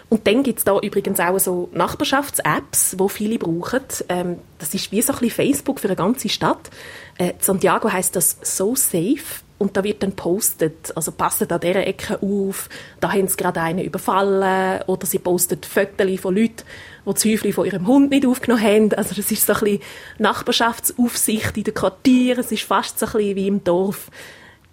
Und 0.09 0.27
dann 0.27 0.43
gibt 0.43 0.59
es 0.59 0.65
da 0.65 0.79
übrigens 0.79 1.21
auch 1.21 1.39
so 1.39 1.69
Nachbarschafts-Apps, 1.73 2.97
die 2.99 3.09
viele 3.09 3.39
brauchen. 3.39 3.83
Ähm, 4.09 4.39
das 4.59 4.75
ist 4.75 4.93
wie 4.93 5.03
so 5.03 5.13
ein 5.13 5.19
bisschen 5.21 5.35
Facebook 5.35 5.81
für 5.81 5.89
eine 5.89 5.97
ganze 5.97 6.29
Stadt. 6.29 6.71
Äh, 7.17 7.35
Santiago 7.39 7.91
heißt 7.91 8.15
das 8.17 8.39
«So 8.43 8.75
Safe» 8.75 9.43
und 9.59 9.77
da 9.77 9.83
wird 9.83 10.03
dann 10.03 10.13
postet, 10.13 10.97
also 10.97 11.11
passet 11.11 11.53
an 11.53 11.61
dieser 11.61 11.87
Ecke 11.87 12.23
auf, 12.23 12.69
da 13.01 13.13
haben 13.13 13.27
sie 13.27 13.37
gerade 13.37 13.61
einen 13.61 13.81
überfallen 13.81 14.83
oder 14.87 15.07
sie 15.07 15.19
postet 15.19 15.67
Fotos 15.67 16.21
von 16.21 16.37
Leuten, 16.37 16.63
die 17.05 17.11
die 17.11 17.15
Zäufchen 17.15 17.53
von 17.53 17.67
ihrem 17.67 17.87
Hund 17.87 18.11
nicht 18.11 18.25
aufgenommen 18.25 18.63
haben. 18.63 18.93
Also 18.95 19.17
das 19.17 19.31
ist 19.31 19.45
so 19.45 19.55
ein 19.55 19.61
bisschen 19.61 19.81
Nachbarschaftsaufsicht 20.19 21.57
in 21.57 21.65
den 21.65 21.75
Quartieren, 21.75 22.41
es 22.41 22.53
ist 22.53 22.63
fast 22.63 23.01
so 23.01 23.07
ein 23.07 23.13
bisschen 23.13 23.37
wie 23.37 23.49
im 23.49 23.65
Dorf. 23.65 24.11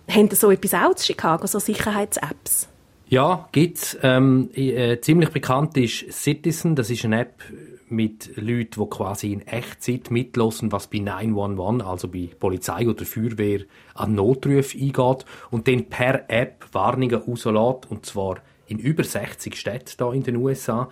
Haben 0.07 0.29
Sie 0.29 0.35
so 0.35 0.51
etwas 0.51 0.75
auch 0.75 0.91
in 0.91 0.97
Chicago, 0.97 1.47
so 1.47 1.57
Sicherheits-Apps? 1.57 2.67
Ja, 3.07 3.47
gibt's. 3.51 3.97
Ähm, 4.01 4.49
äh, 4.55 4.99
ziemlich 4.99 5.29
bekannt 5.29 5.77
ist 5.77 6.11
Citizen. 6.11 6.75
Das 6.75 6.89
ist 6.89 7.05
eine 7.05 7.21
App 7.21 7.43
mit 7.87 8.35
Leuten, 8.35 8.81
die 8.81 8.89
quasi 8.89 9.31
in 9.31 9.41
Echtzeit 9.41 10.09
mitlosen, 10.09 10.71
was 10.71 10.87
bei 10.87 10.99
911, 10.99 11.85
also 11.85 12.07
bei 12.07 12.29
Polizei 12.39 12.87
oder 12.87 13.05
Feuerwehr, 13.05 13.61
an 13.93 14.15
Notrufe 14.15 14.77
eingeht 14.77 15.25
und 15.51 15.67
dann 15.67 15.85
per 15.85 16.29
App 16.29 16.65
Warnungen 16.71 17.21
rauslässt, 17.21 17.91
und 17.91 18.05
zwar 18.07 18.37
in 18.67 18.79
über 18.79 19.03
60 19.03 19.55
Städten 19.55 19.91
hier 19.97 20.13
in 20.13 20.23
den 20.23 20.37
USA. 20.37 20.89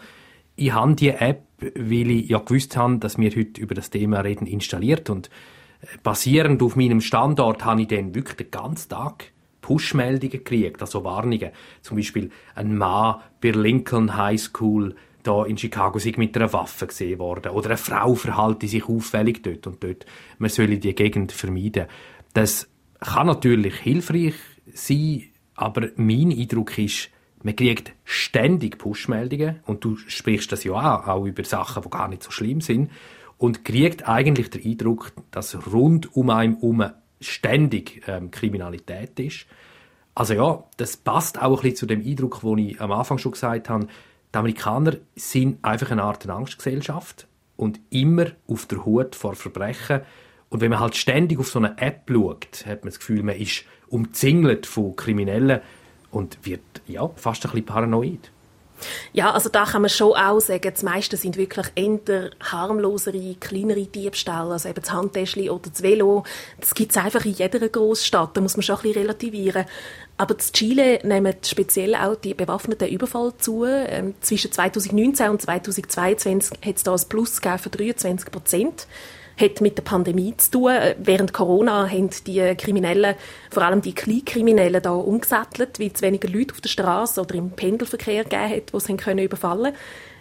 Ich 0.56 0.72
habe 0.72 0.94
diese 0.94 1.20
App, 1.20 1.42
weil 1.60 2.12
ich 2.12 2.30
ja 2.30 2.38
gewusst 2.38 2.78
habe, 2.78 3.00
dass 3.00 3.18
wir 3.18 3.32
heute 3.32 3.60
über 3.60 3.74
das 3.74 3.90
Thema 3.90 4.20
reden, 4.20 4.46
installiert 4.46 5.10
und 5.10 5.32
äh, 5.82 5.88
basierend 6.04 6.62
auf 6.62 6.76
meinem 6.76 7.02
Standort 7.02 7.66
habe 7.66 7.82
ich 7.82 7.88
dann 7.88 8.14
wirklich 8.14 8.38
den 8.38 8.52
ganzen 8.52 8.90
Tag 8.90 9.33
Push-Meldungen 9.64 10.30
gekriegt, 10.30 10.82
also 10.82 11.04
Warnungen. 11.04 11.50
Zum 11.82 11.98
Beispiel 11.98 12.30
ein 12.54 12.78
Mann 12.78 13.22
bei 13.42 13.50
Lincoln 13.50 14.16
High 14.16 14.40
School 14.40 14.96
da 15.24 15.46
in 15.46 15.58
Chicago 15.58 15.98
sich 16.00 16.18
mit 16.18 16.36
einer 16.36 16.54
Waffe 16.54 16.86
gesehen 16.86 17.18
worden 17.18 17.54
oder 17.54 17.70
eine 17.70 17.78
Frau 17.78 18.14
verhalte 18.14 18.68
sich 18.68 18.88
auffällig 18.88 19.42
dort 19.42 19.66
und 19.66 19.84
dort. 19.84 20.06
Man 20.38 20.50
solle 20.50 20.78
die 20.78 20.94
Gegend 20.94 21.32
vermeiden. 21.32 21.88
Das 22.34 22.68
kann 23.00 23.28
natürlich 23.28 23.76
hilfreich 23.76 24.36
sein, 24.74 25.24
aber 25.56 25.90
mein 25.96 26.32
Eindruck 26.32 26.78
ist, 26.78 27.10
man 27.42 27.56
kriegt 27.56 27.94
ständig 28.04 28.78
Push-Meldungen 28.78 29.60
und 29.66 29.84
du 29.84 29.96
sprichst 29.96 30.52
das 30.52 30.64
ja 30.64 30.74
auch, 30.74 31.08
auch 31.08 31.26
über 31.26 31.44
Sachen, 31.44 31.84
die 31.84 31.90
gar 31.90 32.08
nicht 32.08 32.24
so 32.24 32.32
schlimm 32.32 32.62
sind 32.62 32.92
und 33.38 33.66
kriegt 33.66 34.08
eigentlich 34.08 34.50
den 34.50 34.64
Eindruck, 34.66 35.12
dass 35.32 35.58
rund 35.72 36.16
um 36.16 36.30
einen 36.30 36.56
herum 36.56 36.86
ständig 37.24 38.04
ähm, 38.08 38.32
Kriminalität 38.32 39.20
ist. 39.20 39.46
Also 40.16 40.34
ja, 40.34 40.64
das 40.78 40.98
passt 40.98 41.42
auch 41.42 41.58
ein 41.58 41.62
bisschen 41.62 41.76
zu 41.76 41.86
dem 41.86 42.06
Eindruck, 42.06 42.42
den 42.42 42.58
ich 42.60 42.82
am 42.82 42.92
Anfang 42.92 43.18
schon 43.18 43.32
gesagt 43.32 43.70
habe. 43.70 43.88
Die 44.34 44.38
Amerikaner 44.38 44.98
sind 45.16 45.64
einfach 45.64 45.92
eine 45.92 46.04
Art 46.04 46.28
Angstgesellschaft 46.28 47.28
und 47.56 47.80
immer 47.90 48.28
auf 48.48 48.66
der 48.66 48.86
Hut 48.86 49.16
vor 49.16 49.36
Verbrechen. 49.36 50.02
Und 50.50 50.62
wenn 50.62 50.70
man 50.70 50.80
halt 50.80 50.96
ständig 50.96 51.40
auf 51.40 51.50
so 51.50 51.60
eine 51.60 51.78
App 51.80 52.04
schaut, 52.08 52.66
hat 52.66 52.84
man 52.84 52.90
das 52.90 53.00
Gefühl, 53.00 53.24
man 53.24 53.36
ist 53.36 53.66
umzingelt 53.88 54.66
von 54.66 54.96
Kriminellen 54.96 55.62
und 56.12 56.38
wird 56.44 56.62
ja, 56.88 57.08
fast 57.16 57.46
ein 57.46 57.52
bisschen 57.52 57.66
paranoid. 57.66 58.32
Ja, 59.14 59.32
also 59.32 59.50
da 59.50 59.66
kann 59.66 59.82
man 59.82 59.90
schon 59.90 60.14
auch 60.14 60.40
sagen, 60.40 60.72
das 60.74 60.84
meiste 60.84 61.18
sind 61.18 61.38
wirklich 61.38 61.68
eher 61.76 62.32
harmlosere, 62.42 63.36
kleinere 63.40 63.86
Diebstähle, 63.86 64.38
also 64.38 64.70
eben 64.70 64.82
das 64.82 64.92
Handtäschchen 64.92 65.50
oder 65.50 65.70
das 65.70 65.84
Velo. 65.84 66.24
Das 66.60 66.74
gibt 66.74 66.92
es 66.92 66.98
einfach 66.98 67.26
in 67.26 67.34
jeder 67.34 67.68
Großstadt, 67.68 68.36
da 68.36 68.42
muss 68.42 68.56
man 68.56 68.64
schon 68.64 68.78
ein 68.78 68.82
bisschen 68.84 69.02
relativieren. 69.02 69.66
Aber 70.18 70.36
in 70.36 70.54
Chile 70.54 71.00
nehmen 71.04 71.36
speziell 71.44 71.96
auch 71.96 72.16
die 72.16 72.34
bewaffneten 72.34 72.88
Überfall 72.88 73.34
zu. 73.38 73.66
Ähm, 73.66 74.14
zwischen 74.22 74.52
2019 74.52 75.30
und 75.30 75.42
2022 75.42 76.60
hat 76.64 76.78
es 76.78 76.84
da 76.84 76.94
ein 76.94 77.02
Plus 77.10 77.40
von 77.40 77.72
23 77.72 78.32
Prozent 78.32 78.88
hat 79.38 79.62
mit 79.62 79.78
der 79.78 79.84
Pandemie 79.84 80.36
zu 80.38 80.52
tun. 80.52 80.72
Während 81.00 81.34
Corona 81.34 81.90
haben 81.90 82.10
die 82.28 82.56
Kriminellen, 82.56 83.16
vor 83.52 83.64
allem 83.64 83.82
die 83.82 83.96
Kleinkriminellen, 83.96 84.82
da 84.82 84.92
umgesattelt, 84.92 85.80
weil 85.80 85.92
es 85.94 86.02
weniger 86.02 86.30
Leute 86.30 86.54
auf 86.54 86.62
der 86.62 86.70
Straße 86.70 87.22
oder 87.22 87.36
im 87.36 87.52
Pendelverkehr 87.52 88.24
gegeben 88.24 88.50
hat, 88.50 88.74
die 88.74 88.80
sie 88.80 88.98
können 88.98 89.26
überfallen 89.26 89.74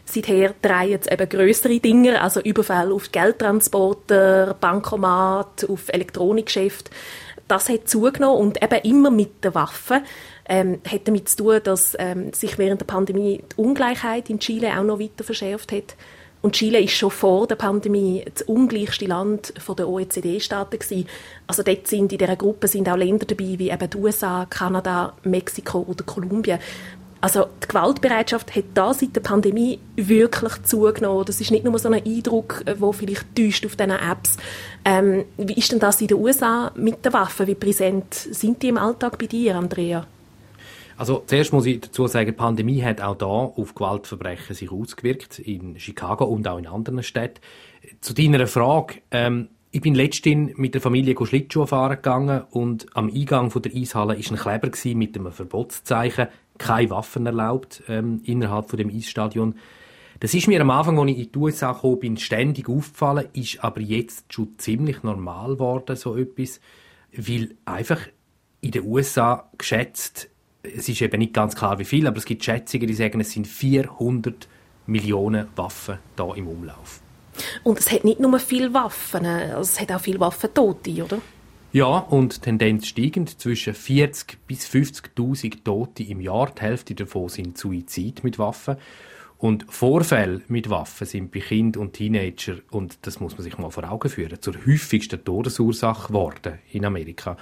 Seither 0.05 0.55
drehen 0.61 0.91
jetzt 0.91 1.11
eben 1.11 1.29
größere 1.29 1.79
Dinge, 1.79 2.21
also 2.21 2.41
Überfälle 2.41 2.93
auf 2.93 3.13
Geldtransporter, 3.13 4.57
Bankomat, 4.61 5.65
auf 5.69 5.89
Elektronikgeschäfte. 5.89 6.91
Das 7.49 7.69
hat 7.69 7.89
zugenommen 7.89 8.41
und 8.41 8.63
eben 8.63 8.81
immer 8.83 9.11
mit 9.11 9.45
der 9.45 9.55
Waffe. 9.55 10.03
Ähm, 10.49 10.81
hat 10.91 11.07
damit 11.07 11.29
zu 11.29 11.37
tun, 11.37 11.61
dass 11.63 11.97
ähm, 11.99 12.33
sich 12.33 12.59
während 12.59 12.81
der 12.81 12.87
Pandemie 12.87 13.43
die 13.53 13.61
Ungleichheit 13.61 14.29
in 14.29 14.41
Chile 14.41 14.77
auch 14.77 14.83
noch 14.83 14.99
weiter 14.99 15.23
verschärft 15.23 15.71
hat. 15.71 15.95
Und 16.43 16.57
Chile 16.57 16.81
ist 16.81 16.93
schon 16.93 17.11
vor 17.11 17.47
der 17.47 17.55
Pandemie 17.55 18.25
das 18.33 18.43
ungleichste 18.43 19.07
Land 19.07 19.55
der 19.79 19.89
OECD-Staaten. 19.89 21.07
Also 21.47 21.63
dort 21.63 21.87
sind 21.87 22.13
in 22.13 22.19
dieser 22.19 22.37
Gruppe 22.37 22.67
sind 22.67 22.89
auch 22.89 22.97
Länder 22.97 23.27
dabei 23.27 23.59
wie 23.59 23.71
eben 23.71 23.91
die 23.91 23.97
USA, 23.97 24.47
Kanada, 24.51 25.15
Mexiko 25.23 25.87
oder 25.89 26.05
Kolumbien. 26.05 26.59
Also 27.21 27.47
die 27.63 27.69
Gewaltbereitschaft 27.69 28.57
hat 28.57 28.65
da 28.75 28.93
seit 28.93 29.15
der 29.15 29.21
Pandemie 29.21 29.79
wirklich 29.95 30.61
zugenommen. 30.65 31.25
Das 31.25 31.41
ist 31.41 31.53
nicht 31.53 31.65
nur 31.65 31.79
so 31.79 31.89
ein 31.89 32.05
Eindruck, 32.05 32.65
der 32.67 32.83
äh, 32.83 32.93
vielleicht 32.93 33.37
täuscht 33.37 33.65
auf 33.65 33.77
diesen 33.77 33.93
Apps. 33.93 34.37
Ähm, 34.85 35.25
wie 35.37 35.55
ist 35.55 35.71
denn 35.71 35.79
das 35.79 36.01
in 36.01 36.09
den 36.09 36.19
USA 36.19 36.73
mit 36.75 37.05
den 37.05 37.13
Waffen? 37.13 37.47
Wie 37.47 37.55
präsent 37.55 38.13
sind 38.13 38.61
die 38.61 38.71
im 38.71 38.79
Alltag 38.79 39.19
bei 39.19 39.27
dir, 39.27 39.55
Andrea? 39.55 40.05
Also 41.03 41.21
zuerst 41.27 41.53
muss 41.53 41.67
ich 41.67 41.81
dazu 41.81 42.07
sagen, 42.07 42.27
die 42.27 42.33
Pandemie 42.33 42.81
hat 42.81 43.01
auch 43.01 43.17
da 43.17 43.27
auf 43.27 43.75
Gewaltverbrechen 43.75 44.55
sich 44.55 44.71
ausgewirkt, 44.71 45.41
in 45.41 45.77
Chicago 45.77 46.27
und 46.27 46.47
auch 46.47 46.59
in 46.59 46.69
anderen 46.69 47.03
Städten. 47.03 47.41
Zu 48.01 48.15
deiner 48.15 48.47
Frage, 48.47 49.03
ähm, 49.11 49.49
ich 49.73 49.81
bin 49.81 49.97
letztens 49.97 50.57
mit 50.57 50.75
der 50.75 50.81
Familie 50.81 51.17
Schlittschuh 51.21 51.67
fahren 51.67 51.97
gegangen 51.97 52.43
und 52.51 52.87
am 52.95 53.13
Eingang 53.13 53.51
von 53.51 53.63
der 53.63 53.75
Eishalle 53.75 54.15
ist 54.15 54.31
ein 54.31 54.37
Kleber 54.37 54.71
mit 54.95 55.19
einem 55.19 55.33
Verbotszeichen, 55.33 56.29
keine 56.59 56.91
Waffen 56.91 57.27
erlaubt 57.27 57.83
ähm, 57.89 58.21
innerhalb 58.25 58.71
von 58.71 58.77
dem 58.77 58.89
Eisstadion. 58.89 59.57
Das 60.21 60.35
ist 60.35 60.47
mir 60.47 60.61
am 60.61 60.71
Anfang, 60.71 61.01
als 61.01 61.11
ich 61.11 61.19
in 61.19 61.33
die 61.33 61.39
USA 61.41 61.73
gekommen 61.73 61.99
bin, 61.99 62.17
ständig 62.17 62.69
aufgefallen, 62.69 63.27
ist 63.33 63.65
aber 63.65 63.81
jetzt 63.81 64.33
schon 64.33 64.57
ziemlich 64.57 65.03
normal 65.03 65.55
geworden, 65.55 65.97
so 65.97 66.17
etwas, 66.17 66.61
weil 67.13 67.57
einfach 67.65 67.99
in 68.61 68.71
den 68.71 68.85
USA 68.85 69.51
geschätzt, 69.59 70.29
es 70.63 70.89
ist 70.89 71.01
eben 71.01 71.19
nicht 71.19 71.35
ganz 71.35 71.55
klar 71.57 71.79
wie 71.79 71.85
viel, 71.85 72.07
aber 72.07 72.19
es 72.19 72.25
gibt 72.25 72.45
Schätzungen, 72.45 72.87
die 72.87 72.95
sagen, 72.95 73.21
es 73.21 73.33
sind 73.33 73.47
400 73.47 74.49
Millionen 74.87 75.49
Waffen 75.57 75.99
da 76.17 76.35
im 76.35 76.49
Umlauf. 76.49 77.01
Und 77.63 77.79
es 77.79 77.91
hat 77.91 78.05
nicht 78.05 78.21
nur 78.21 78.39
viele 78.39 78.75
Waffen, 78.75 79.25
also 79.27 79.61
es 79.61 79.81
hat 79.81 79.91
auch 79.93 80.01
viele 80.01 80.21
Waffentote, 80.21 81.05
oder? 81.05 81.19
Ja, 81.73 81.87
und 81.87 82.43
Tendenz 82.43 82.87
steigend. 82.87 83.41
Zwischen 83.41 83.73
40.000 83.73 84.35
bis 84.47 84.69
50.000 84.69 85.65
Tote 85.65 86.03
im 86.03 86.21
Jahr. 86.21 86.53
Die 86.55 86.61
Hälfte 86.61 86.95
davon 86.95 87.31
sind 87.31 87.57
Suizid 87.57 88.23
mit 88.25 88.39
Waffen. 88.39 88.77
Und 89.43 89.67
Vorfälle 89.69 90.41
mit 90.47 90.71
Waffen 90.71 91.05
sind 91.05 91.33
bei 91.33 91.41
Kindern 91.41 91.83
und 91.83 91.95
Teenager, 91.95 92.59
und 92.71 92.97
das 93.03 93.19
muss 93.19 93.33
man 93.33 93.43
sich 93.43 93.59
mal 93.59 93.73
vor 93.73 93.91
Augen 93.91 94.09
führen, 94.09 94.41
zur 94.41 94.55
häufigsten 94.55 95.25
Todesursache 95.25 96.07
geworden 96.07 96.61
in 96.71 96.85
Amerika. 96.85 97.37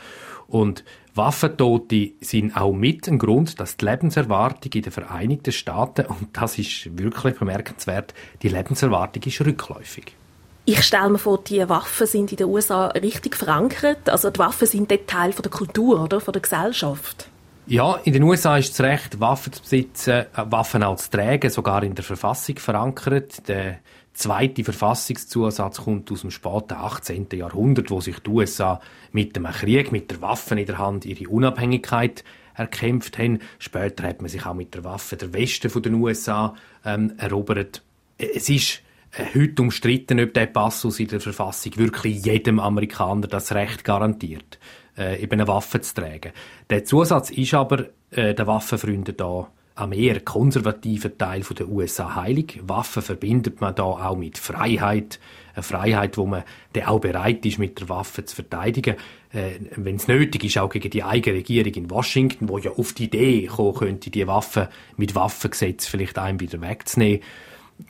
Und 0.48 0.82
Waffentote 1.14 2.12
sind 2.22 2.56
auch 2.56 2.72
mit 2.72 3.06
ein 3.06 3.18
Grund, 3.18 3.60
dass 3.60 3.76
die 3.76 3.84
Lebenserwartung 3.84 4.72
in 4.72 4.80
den 4.80 4.92
Vereinigten 4.92 5.52
Staaten, 5.52 6.06
und 6.06 6.28
das 6.32 6.58
ist 6.58 6.98
wirklich 6.98 7.38
bemerkenswert, 7.38 8.14
die 8.40 8.48
Lebenserwartung 8.48 9.22
ist 9.24 9.42
rückläufig. 9.42 10.16
Ich 10.64 10.82
stelle 10.82 11.10
mir 11.10 11.18
vor, 11.18 11.42
die 11.44 11.68
Waffen 11.68 12.06
sind 12.06 12.30
in 12.30 12.38
den 12.38 12.46
USA 12.46 12.86
richtig 12.86 13.36
verankert. 13.36 14.08
Also 14.08 14.30
die 14.30 14.38
Waffen 14.38 14.66
sind 14.66 14.90
dort 14.90 15.06
Teil 15.06 15.32
der 15.32 15.50
Kultur, 15.50 16.02
oder? 16.02 16.20
Von 16.20 16.32
der 16.32 16.40
Gesellschaft. 16.40 17.29
Ja, 17.70 18.00
in 18.02 18.12
den 18.12 18.24
USA 18.24 18.56
ist 18.56 18.70
das 18.70 18.84
Recht, 18.84 19.20
Waffen 19.20 19.52
zu 19.52 19.62
besitzen, 19.62 20.10
äh, 20.10 20.26
Waffen 20.34 20.82
auch 20.82 20.96
zu 20.96 21.08
tragen, 21.08 21.50
sogar 21.50 21.84
in 21.84 21.94
der 21.94 22.02
Verfassung 22.02 22.56
verankert. 22.56 23.46
Der 23.46 23.78
zweite 24.12 24.64
Verfassungszusatz 24.64 25.82
kommt 25.82 26.10
aus 26.10 26.22
dem 26.22 26.32
späten 26.32 26.74
18. 26.74 27.28
Jahrhundert, 27.32 27.92
wo 27.92 28.00
sich 28.00 28.18
die 28.18 28.28
USA 28.28 28.80
mit 29.12 29.36
dem 29.36 29.44
Krieg, 29.44 29.92
mit 29.92 30.10
der 30.10 30.20
Waffe 30.20 30.58
in 30.58 30.66
der 30.66 30.78
Hand 30.78 31.04
ihre 31.04 31.30
Unabhängigkeit 31.30 32.24
erkämpft 32.56 33.18
haben. 33.18 33.38
Später 33.60 34.02
hat 34.02 34.20
man 34.20 34.28
sich 34.28 34.44
auch 34.44 34.54
mit 34.54 34.74
der 34.74 34.82
Waffe 34.82 35.16
der 35.16 35.32
Westen 35.32 35.70
den 35.80 35.94
USA 35.94 36.56
ähm, 36.84 37.12
erobert. 37.18 37.84
Es 38.18 38.48
ist 38.48 38.82
äh, 39.12 39.26
heute 39.32 39.62
umstritten, 39.62 40.18
ob 40.18 40.34
der 40.34 40.46
Passus 40.46 40.98
in 40.98 41.06
der 41.06 41.20
Verfassung 41.20 41.76
wirklich 41.76 42.24
jedem 42.24 42.58
Amerikaner 42.58 43.28
das 43.28 43.52
Recht 43.52 43.84
garantiert 43.84 44.58
äh, 45.00 45.20
eben 45.22 45.32
eine 45.32 45.48
Waffe 45.48 45.80
zu 45.80 45.94
tragen. 45.94 46.32
Der 46.68 46.84
Zusatz 46.84 47.30
ist 47.30 47.54
aber 47.54 47.86
äh, 48.10 48.34
den 48.34 48.46
Waffenfreunden 48.46 49.16
da 49.16 49.48
am 49.76 49.92
eher 49.92 50.20
konservativen 50.20 51.16
Teil 51.16 51.40
der 51.40 51.68
USA 51.68 52.14
heilig. 52.14 52.60
Waffen 52.62 53.02
verbindet 53.02 53.60
man 53.60 53.74
da 53.74 53.84
auch 53.84 54.16
mit 54.16 54.36
Freiheit, 54.36 55.18
eine 55.54 55.62
Freiheit, 55.62 56.18
wo 56.18 56.26
man 56.26 56.44
dann 56.74 56.84
auch 56.84 57.00
bereit 57.00 57.46
ist, 57.46 57.58
mit 57.58 57.80
der 57.80 57.88
Waffe 57.88 58.24
zu 58.24 58.36
verteidigen, 58.36 58.96
äh, 59.32 59.52
wenn 59.76 59.96
es 59.96 60.06
nötig 60.06 60.44
ist, 60.44 60.58
auch 60.58 60.68
gegen 60.68 60.90
die 60.90 61.02
eigene 61.02 61.38
Regierung 61.38 61.72
in 61.72 61.90
Washington, 61.90 62.48
wo 62.48 62.58
ja 62.58 62.72
auf 62.72 62.92
die 62.92 63.04
Idee 63.04 63.46
kommen 63.46 63.74
könnte, 63.74 64.10
die 64.10 64.26
Waffen 64.26 64.68
mit 64.96 65.14
Waffengesetz 65.14 65.86
vielleicht 65.86 66.18
einem 66.18 66.40
wieder 66.40 66.60
wegzunehmen. 66.60 67.22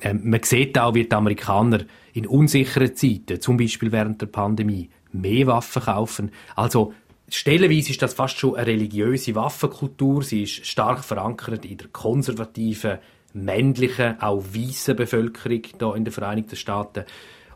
Ähm, 0.00 0.20
man 0.22 0.42
sieht 0.44 0.78
auch, 0.78 0.94
wie 0.94 1.04
die 1.04 1.12
Amerikaner 1.12 1.80
in 2.12 2.26
unsicheren 2.26 2.94
Zeiten, 2.94 3.40
zum 3.40 3.56
Beispiel 3.56 3.90
während 3.90 4.20
der 4.20 4.26
Pandemie, 4.26 4.90
mehr 5.12 5.46
Waffen 5.48 5.82
kaufen. 5.82 6.30
Also 6.54 6.92
stellenweise 7.30 7.90
ist 7.90 8.02
das 8.02 8.14
fast 8.14 8.38
schon 8.38 8.56
eine 8.56 8.66
religiöse 8.66 9.34
Waffenkultur. 9.34 10.22
Sie 10.22 10.42
ist 10.44 10.66
stark 10.66 11.04
verankert 11.04 11.64
in 11.64 11.78
der 11.78 11.88
konservativen, 11.88 12.98
männlichen, 13.32 14.20
auch 14.20 14.42
weißen 14.42 14.96
Bevölkerung 14.96 15.62
hier 15.64 15.94
in 15.94 16.04
den 16.04 16.12
Vereinigten 16.12 16.56
Staaten. 16.56 17.04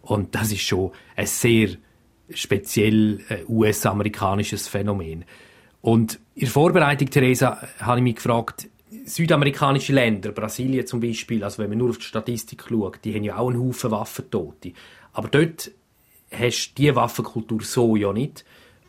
Und 0.02 0.34
das 0.34 0.52
ist 0.52 0.62
schon 0.62 0.92
ein 1.16 1.26
sehr 1.26 1.70
speziell 2.30 3.20
äh, 3.28 3.44
US-amerikanisches 3.48 4.68
Phänomen. 4.68 5.24
Und 5.80 6.18
in 6.34 6.42
der 6.42 6.50
Vorbereitung, 6.50 7.10
Theresa, 7.10 7.58
habe 7.78 7.98
ich 7.98 8.04
mich 8.04 8.16
gefragt, 8.16 8.68
südamerikanische 9.04 9.92
Länder, 9.92 10.32
Brasilien 10.32 10.86
zum 10.86 11.00
Beispiel, 11.00 11.44
also 11.44 11.62
wenn 11.62 11.68
man 11.68 11.78
nur 11.78 11.90
auf 11.90 11.98
die 11.98 12.04
Statistik 12.04 12.64
schaut, 12.68 13.00
die 13.04 13.14
haben 13.14 13.24
ja 13.24 13.36
auch 13.36 13.50
einen 13.50 13.60
Haufen 13.60 13.90
Waffentote. 13.90 14.72
Aber 15.12 15.28
dort 15.28 15.70
hast 16.30 16.68
du 16.70 16.82
diese 16.82 16.96
Waffenkultur 16.96 17.62
so 17.62 17.96
ja 17.96 18.12
nicht. 18.12 18.44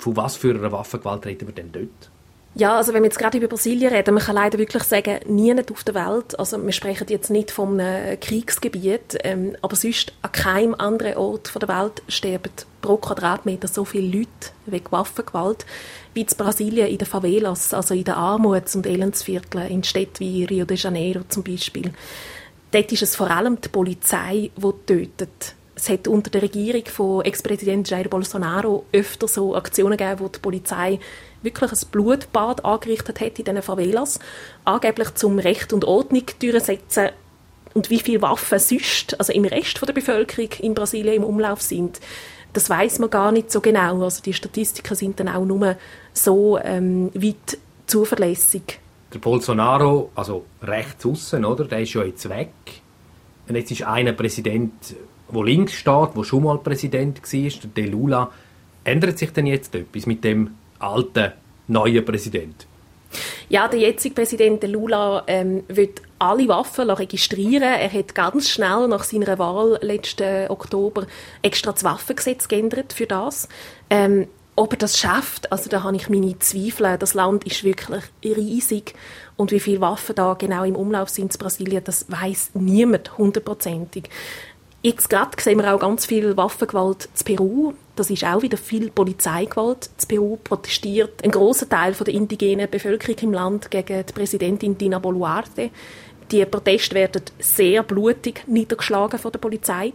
Von 0.05 0.17
was 0.17 0.35
für 0.35 0.51
einer 0.51 0.71
Waffengewalt 0.71 1.25
reden 1.25 1.47
wir 1.47 1.55
denn 1.55 1.71
dort? 1.71 2.11
Ja, 2.53 2.77
also 2.77 2.93
wenn 2.93 3.01
wir 3.01 3.07
jetzt 3.07 3.17
gerade 3.17 3.39
über 3.39 3.47
Brasilien 3.47 3.91
reden, 3.91 4.13
man 4.13 4.23
kann 4.23 4.35
leider 4.35 4.59
wirklich 4.59 4.83
sagen, 4.83 5.19
niemand 5.25 5.71
auf 5.71 5.83
der 5.83 5.95
Welt, 5.95 6.37
also 6.37 6.63
wir 6.63 6.71
sprechen 6.73 7.07
jetzt 7.09 7.31
nicht 7.31 7.49
von 7.49 7.79
einem 7.79 8.19
Kriegsgebiet, 8.19 9.17
ähm, 9.23 9.57
aber 9.63 9.75
sonst 9.75 10.13
an 10.21 10.31
keinem 10.31 10.75
anderen 10.75 11.17
Ort 11.17 11.59
der 11.59 11.67
Welt 11.67 12.03
sterben 12.07 12.51
pro 12.83 12.97
Quadratmeter 12.97 13.67
so 13.67 13.83
viele 13.83 14.19
Leute 14.19 14.51
wegen 14.67 14.91
Waffengewalt 14.91 15.65
wie 16.13 16.21
in 16.21 16.27
Brasilien 16.37 16.87
in 16.87 16.99
den 16.99 17.07
Favelas, 17.07 17.73
also 17.73 17.95
in 17.95 18.03
den 18.03 18.13
Armuts- 18.13 18.75
und 18.75 18.85
Elendsvierteln, 18.85 19.71
in 19.71 19.83
Städten 19.83 20.19
wie 20.19 20.45
Rio 20.45 20.65
de 20.65 20.77
Janeiro 20.77 21.21
zum 21.29 21.41
Beispiel. 21.41 21.91
Dort 22.69 22.91
ist 22.91 23.01
es 23.01 23.15
vor 23.15 23.31
allem 23.31 23.59
die 23.59 23.69
Polizei, 23.69 24.51
die 24.55 24.71
tötet 24.85 25.55
es 25.75 25.89
hat 25.89 26.07
unter 26.07 26.29
der 26.29 26.41
Regierung 26.41 26.85
von 26.85 27.23
Ex-Präsident 27.25 27.89
Jair 27.89 28.07
Bolsonaro 28.07 28.85
öfter 28.93 29.27
so 29.27 29.55
Aktionen 29.55 29.97
gegeben, 29.97 30.21
wo 30.21 30.27
die 30.29 30.39
Polizei 30.39 30.99
wirklich 31.41 31.71
ein 31.71 31.79
Blutbad 31.91 32.63
angerichtet 32.63 33.19
hat 33.19 33.37
in 33.37 33.45
diesen 33.45 33.61
Favelas, 33.61 34.19
angeblich 34.63 35.13
zum 35.15 35.37
Recht 35.37 35.73
und 35.73 35.85
Ordnung 35.85 36.23
durchsetzen 36.39 37.09
und 37.73 37.89
wie 37.89 37.99
viele 37.99 38.21
Waffen 38.21 38.57
sonst, 38.57 39.19
also 39.19 39.33
im 39.33 39.43
Rest 39.43 39.85
der 39.85 39.93
Bevölkerung 39.93 40.49
in 40.59 40.73
Brasilien 40.73 41.15
im 41.15 41.23
Umlauf 41.25 41.61
sind, 41.61 41.99
das 42.53 42.69
weiß 42.69 42.99
man 42.99 43.09
gar 43.09 43.33
nicht 43.33 43.51
so 43.51 43.59
genau. 43.59 44.01
Also 44.01 44.23
die 44.23 44.33
Statistiken 44.33 44.95
sind 44.95 45.19
dann 45.19 45.27
auch 45.27 45.43
nur 45.43 45.75
so 46.13 46.57
ähm, 46.57 47.11
weit 47.13 47.57
zuverlässig. 47.85 48.79
Der 49.13 49.19
Bolsonaro, 49.19 50.09
also 50.15 50.45
rechts 50.61 51.05
außen, 51.05 51.43
oder, 51.43 51.65
der 51.65 51.81
ist 51.81 51.93
ja 51.93 52.03
jetzt 52.03 52.29
weg. 52.29 52.53
Und 53.49 53.55
jetzt 53.57 53.71
ist 53.71 53.83
einer 53.83 54.13
Präsident 54.13 54.71
wo 55.27 55.43
links 55.43 55.73
steht, 55.73 56.09
wo 56.13 56.23
schon 56.23 56.43
mal 56.43 56.57
Präsident 56.59 57.21
war, 57.21 57.49
der 57.61 57.69
De 57.69 57.85
Lula, 57.87 58.31
ändert 58.83 59.17
sich 59.17 59.31
denn 59.31 59.47
jetzt 59.47 59.73
etwas 59.75 60.05
mit 60.05 60.23
dem 60.23 60.55
alten, 60.79 61.31
neuen 61.67 62.05
Präsident? 62.05 62.67
Ja, 63.49 63.67
der 63.67 63.79
jetzige 63.79 64.15
Präsident 64.15 64.63
De 64.63 64.69
Lula 64.69 65.23
ähm, 65.27 65.63
wird 65.67 66.01
alle 66.19 66.47
Waffen 66.47 66.89
registrieren. 66.89 67.63
Er 67.63 67.91
hat 67.91 68.15
ganz 68.15 68.49
schnell 68.49 68.87
nach 68.87 69.03
seiner 69.03 69.37
Wahl 69.39 69.77
letzten 69.81 70.49
Oktober 70.49 71.05
extra 71.41 71.71
das 71.71 71.83
Waffengesetz 71.83 72.47
geändert 72.47 72.93
für 72.93 73.05
das. 73.05 73.47
Ähm, 73.89 74.27
ob 74.57 74.71
er 74.71 74.77
das 74.77 74.97
schafft, 74.97 75.51
also 75.51 75.69
da 75.69 75.83
habe 75.83 75.97
ich 75.97 76.09
meine 76.09 76.39
Zweifel. 76.39 76.97
Das 76.97 77.13
Land 77.13 77.43
ist 77.43 77.65
wirklich 77.65 78.03
riesig 78.23 78.93
und 79.35 79.51
wie 79.51 79.59
viele 79.59 79.81
Waffen 79.81 80.15
da 80.15 80.33
genau 80.33 80.63
im 80.63 80.77
Umlauf 80.77 81.09
sind 81.09 81.33
in 81.33 81.39
Brasilien, 81.39 81.83
das 81.83 82.05
weiß 82.09 82.51
niemand 82.53 83.17
hundertprozentig. 83.17 84.09
Jetzt 84.85 85.09
gerade 85.09 85.31
sehen 85.41 85.57
wir 85.57 85.73
auch 85.73 85.79
ganz 85.79 86.05
viel 86.05 86.37
Waffengewalt 86.37 87.09
in 87.17 87.25
Peru. 87.25 87.73
Das 87.95 88.11
ist 88.11 88.23
auch 88.23 88.43
wieder 88.43 88.55
viel 88.55 88.91
Polizeigewalt. 88.91 89.89
In 89.99 90.07
Peru 90.07 90.37
protestiert 90.43 91.23
ein 91.23 91.31
großer 91.31 91.67
Teil 91.67 91.93
der 91.93 92.13
indigenen 92.13 92.69
Bevölkerung 92.69 93.17
im 93.19 93.33
Land 93.33 93.71
gegen 93.71 94.05
die 94.05 94.13
Präsidentin 94.13 94.77
Dina 94.77 94.99
Boluarte. 94.99 95.71
Die 96.29 96.45
Proteste 96.45 96.93
werden 96.93 97.23
sehr 97.39 97.81
blutig 97.81 98.43
niedergeschlagen 98.45 99.17
von 99.17 99.31
der 99.31 99.39
Polizei. 99.39 99.91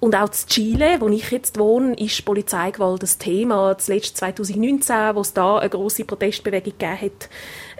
Und 0.00 0.16
auch 0.16 0.28
in 0.28 0.48
Chile, 0.48 0.96
wo 1.00 1.08
ich 1.08 1.30
jetzt 1.30 1.58
wohne, 1.58 1.92
ist 1.96 2.24
Polizeigewalt 2.24 3.02
das 3.02 3.18
Thema. 3.18 3.76
Zuletzt 3.76 4.16
2019, 4.16 5.14
wo 5.14 5.20
es 5.20 5.34
da 5.34 5.58
eine 5.58 5.68
große 5.68 6.06
Protestbewegung 6.06 6.72
gegeben 6.78 6.98
hat. 6.98 7.28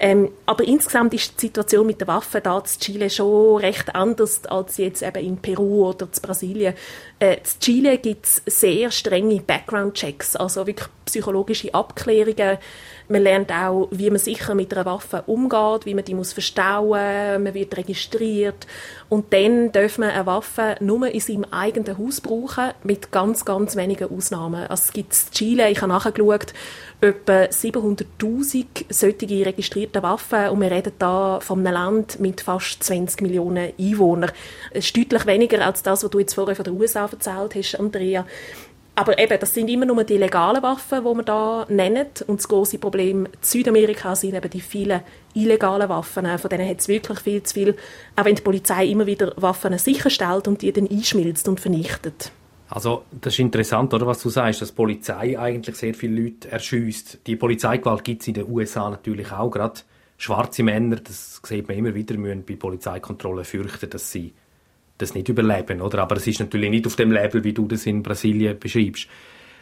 Ähm, 0.02 0.30
aber 0.46 0.64
insgesamt 0.64 1.12
ist 1.12 1.34
die 1.36 1.48
Situation 1.48 1.86
mit 1.86 2.00
den 2.00 2.08
Waffen 2.08 2.42
da 2.42 2.58
in 2.58 2.64
Chile 2.64 3.10
schon 3.10 3.58
recht 3.58 3.94
anders 3.94 4.46
als 4.46 4.78
jetzt 4.78 5.02
eben 5.02 5.22
in 5.22 5.36
Peru 5.36 5.88
oder 5.88 6.06
in 6.06 6.22
Brasilien. 6.22 6.74
Äh, 7.18 7.34
in 7.34 7.60
Chile 7.60 7.98
gibt 7.98 8.24
es 8.24 8.42
sehr 8.46 8.90
strenge 8.90 9.42
Background-Checks, 9.42 10.36
also 10.36 10.66
wirklich 10.66 10.88
psychologische 11.04 11.74
Abklärungen 11.74 12.56
man 13.10 13.22
lernt 13.22 13.50
auch, 13.50 13.88
wie 13.90 14.08
man 14.08 14.20
sicher 14.20 14.54
mit 14.54 14.72
einer 14.72 14.86
Waffe 14.86 15.24
umgeht, 15.26 15.84
wie 15.84 15.94
man 15.94 16.04
die 16.04 16.14
muss 16.14 16.32
verstauen, 16.32 17.42
man 17.42 17.54
wird 17.54 17.76
registriert 17.76 18.68
und 19.08 19.32
dann 19.32 19.72
darf 19.72 19.98
man 19.98 20.10
eine 20.10 20.26
Waffe 20.26 20.76
nur 20.78 21.08
in 21.08 21.18
seinem 21.18 21.44
eigenen 21.50 21.98
Haus 21.98 22.20
brauchen, 22.20 22.70
mit 22.84 23.10
ganz, 23.10 23.44
ganz 23.44 23.74
wenigen 23.74 24.16
Ausnahmen. 24.16 24.62
Also 24.68 24.84
es 24.84 24.92
gibt 24.92 25.12
in 25.12 25.32
Chile, 25.32 25.70
ich 25.70 25.82
habe 25.82 25.92
nachgeschaut, 25.92 26.54
etwa 27.00 27.42
700'000 27.46 28.66
solche 28.90 29.46
registrierte 29.46 29.89
Waffen 29.94 30.48
und 30.48 30.60
wir 30.60 30.70
reden 30.70 30.92
da 30.98 31.40
von 31.40 31.58
einem 31.60 31.74
Land 31.74 32.20
mit 32.20 32.40
fast 32.40 32.82
20 32.84 33.22
Millionen 33.22 33.72
Einwohnern. 33.78 34.30
Es 34.70 34.86
ist 34.86 34.96
deutlich 34.96 35.26
weniger 35.26 35.64
als 35.64 35.82
das, 35.82 36.04
was 36.04 36.10
du 36.10 36.18
jetzt 36.18 36.34
vorher 36.34 36.56
von 36.56 36.64
den 36.64 36.80
USA 36.80 37.08
erzählt 37.10 37.54
hast, 37.54 37.80
Andrea. 37.80 38.24
Aber 38.94 39.18
eben, 39.18 39.38
das 39.40 39.54
sind 39.54 39.68
immer 39.70 39.86
nur 39.86 40.04
die 40.04 40.18
legalen 40.18 40.62
Waffen, 40.62 41.02
die 41.02 41.14
man 41.14 41.24
da 41.24 41.64
nennt. 41.68 42.22
Und 42.22 42.40
das 42.40 42.48
große 42.48 42.78
Problem 42.78 43.26
Südamerika 43.40 44.14
sind 44.14 44.34
eben 44.34 44.50
die 44.50 44.60
vielen 44.60 45.00
illegalen 45.32 45.88
Waffen. 45.88 46.26
Von 46.38 46.50
denen 46.50 46.68
hat 46.68 46.80
es 46.80 46.88
wirklich 46.88 47.20
viel 47.20 47.42
zu 47.42 47.54
viel. 47.54 47.76
Auch 48.16 48.24
wenn 48.26 48.34
die 48.34 48.42
Polizei 48.42 48.86
immer 48.86 49.06
wieder 49.06 49.32
Waffen 49.36 49.78
sicherstellt 49.78 50.48
und 50.48 50.60
die 50.60 50.72
dann 50.72 50.90
einschmilzt 50.90 51.48
und 51.48 51.60
vernichtet. 51.60 52.30
Also, 52.70 53.04
das 53.10 53.34
ist 53.34 53.40
interessant, 53.40 53.92
oder, 53.92 54.06
was 54.06 54.22
du 54.22 54.30
sagst, 54.30 54.62
dass 54.62 54.70
die 54.70 54.76
Polizei 54.76 55.38
eigentlich 55.38 55.74
sehr 55.74 55.92
viele 55.92 56.22
Leute 56.22 56.50
erschießt. 56.52 57.26
Die 57.26 57.34
Polizeigewalt 57.34 58.04
gibt 58.04 58.22
es 58.22 58.28
in 58.28 58.34
den 58.34 58.48
USA 58.48 58.88
natürlich 58.88 59.32
auch. 59.32 59.50
Gerade 59.50 59.80
schwarze 60.16 60.62
Männer, 60.62 60.96
das 60.96 61.40
sieht 61.44 61.66
man 61.66 61.76
immer 61.76 61.94
wieder, 61.94 62.16
müssen 62.16 62.44
bei 62.44 62.54
Polizeikontrollen 62.54 63.44
fürchten, 63.44 63.90
dass 63.90 64.12
sie 64.12 64.32
das 64.98 65.14
nicht 65.14 65.28
überleben, 65.28 65.80
oder? 65.80 66.02
Aber 66.02 66.16
es 66.16 66.26
ist 66.28 66.38
natürlich 66.38 66.70
nicht 66.70 66.86
auf 66.86 66.94
dem 66.94 67.10
Level, 67.10 67.42
wie 67.42 67.52
du 67.52 67.66
das 67.66 67.86
in 67.86 68.04
Brasilien 68.04 68.58
beschreibst. 68.58 69.08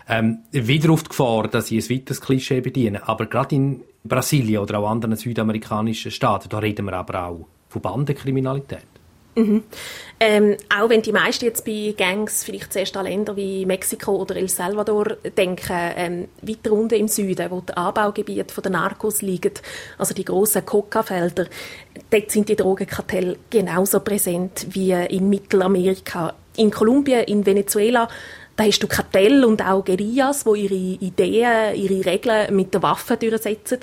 Ähm, 0.07 0.41
wieder 0.51 0.91
auf 0.91 1.03
die 1.03 1.11
Gefahr, 1.11 1.49
dass 1.49 1.71
ich 1.71 1.91
ein 1.91 1.97
weiteres 1.97 2.21
Klischee 2.21 2.61
bediene. 2.61 3.09
Aber 3.09 3.27
gerade 3.27 3.55
in 3.55 3.85
Brasilien 4.05 4.61
oder 4.61 4.81
auch 4.81 4.91
anderen 4.91 5.17
südamerikanischen 5.17 6.11
Staaten, 6.11 6.49
da 6.49 6.59
reden 6.59 6.87
wir 6.87 6.95
aber 6.95 7.27
auch 7.27 7.47
von 7.69 7.83
Bandenkriminalität. 7.83 8.98
Mhm. 9.39 9.63
Ähm, 10.19 10.57
auch 10.77 10.89
wenn 10.89 11.01
die 11.01 11.13
meisten 11.13 11.45
jetzt 11.45 11.65
bei 11.65 11.95
Gangs 11.97 12.43
vielleicht 12.43 12.73
zuerst 12.73 12.97
an 12.97 13.07
Länder 13.07 13.37
wie 13.37 13.65
Mexiko 13.65 14.17
oder 14.17 14.35
El 14.35 14.49
Salvador 14.49 15.17
denken, 15.37 15.93
ähm, 15.97 16.29
weiter 16.43 16.73
unten 16.73 16.99
im 16.99 17.07
Süden, 17.07 17.49
wo 17.51 17.61
die 17.61 17.77
Anbaugebiete 17.77 18.61
der 18.61 18.71
Narcos 18.73 19.23
liegen, 19.23 19.53
also 19.97 20.15
die 20.15 20.25
grossen 20.25 20.67
Coca-Felder, 20.67 21.47
dort 22.11 22.31
sind 22.33 22.49
die 22.49 22.57
Drogenkartelle 22.57 23.37
genauso 23.49 24.01
präsent 24.01 24.67
wie 24.71 24.91
in 24.91 25.31
Mittelamerika. 25.31 26.35
In 26.57 26.73
Kolumbien, 26.73 27.23
in 27.23 27.47
Venezuela, 27.47 28.09
da 28.57 28.65
hast 28.65 28.81
du 28.81 28.89
Kartelle 28.89 29.47
und 29.47 29.65
auch 29.65 29.85
Guerillas, 29.85 30.45
wo 30.45 30.57
ihre 30.57 30.75
Ideen, 30.75 31.77
ihre 31.77 32.05
Regeln 32.05 32.57
mit 32.57 32.75
der 32.75 32.83
Waffe 32.83 33.17
durchsetzen. 33.17 33.79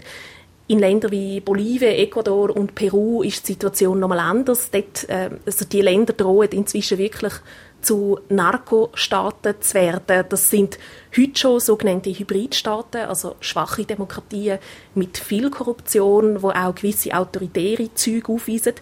In 0.68 0.80
Ländern 0.80 1.12
wie 1.12 1.40
Bolivien, 1.42 1.94
Ecuador 1.94 2.56
und 2.56 2.74
Peru 2.74 3.22
ist 3.22 3.48
die 3.48 3.54
Situation 3.54 4.00
nochmal 4.00 4.20
anders. 4.20 4.72
Dort, 4.72 5.08
äh, 5.10 5.30
also 5.46 5.64
die 5.64 5.82
Länder 5.82 6.14
drohen 6.14 6.50
inzwischen 6.50 6.98
wirklich 6.98 7.34
zu 7.82 8.20
Narkostaaten 8.30 9.62
zu 9.62 9.76
werden. 9.76 10.26
Das 10.28 10.50
sind 10.50 10.80
heute 11.16 11.38
schon 11.38 11.60
sogenannte 11.60 12.10
Hybridstaaten, 12.10 13.02
also 13.02 13.36
schwache 13.42 13.86
Demokratien 13.86 14.58
mit 14.96 15.20
viel 15.20 15.52
Korruption, 15.52 16.42
wo 16.42 16.50
auch 16.50 16.74
gewisse 16.74 17.14
autoritäre 17.14 17.94
Züge 17.94 18.34
aufweisen. 18.34 18.74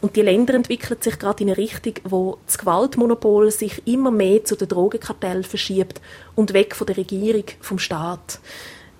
Und 0.00 0.16
die 0.16 0.22
Länder 0.22 0.54
entwickeln 0.54 1.00
sich 1.00 1.20
gerade 1.20 1.44
in 1.44 1.50
eine 1.50 1.58
Richtung, 1.58 1.94
wo 2.02 2.38
das 2.46 2.58
Gewaltmonopol 2.58 3.52
sich 3.52 3.86
immer 3.86 4.10
mehr 4.10 4.44
zu 4.44 4.56
den 4.56 4.66
Drogenkartellen 4.66 5.44
verschiebt 5.44 6.00
und 6.34 6.52
weg 6.52 6.74
von 6.74 6.88
der 6.88 6.96
Regierung, 6.96 7.44
vom 7.60 7.78
Staat. 7.78 8.40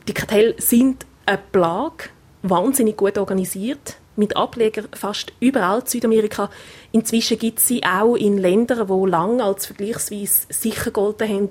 Die 0.06 0.14
Kartelle 0.14 0.54
sind 0.58 1.04
eine 1.26 1.38
Plage, 1.50 2.10
wahnsinnig 2.50 2.96
gut 2.96 3.18
organisiert, 3.18 3.96
mit 4.16 4.36
Ablegern 4.36 4.88
fast 4.92 5.32
überall 5.40 5.80
in 5.80 5.86
Südamerika. 5.86 6.50
Inzwischen 6.92 7.38
gibt 7.38 7.60
es 7.60 7.68
sie 7.68 7.82
auch 7.84 8.16
in 8.16 8.38
Ländern, 8.38 8.88
wo 8.88 9.06
lang 9.06 9.40
als 9.40 9.66
vergleichsweise 9.66 10.46
sicher 10.48 10.90
golden 10.90 11.28
haben, 11.28 11.50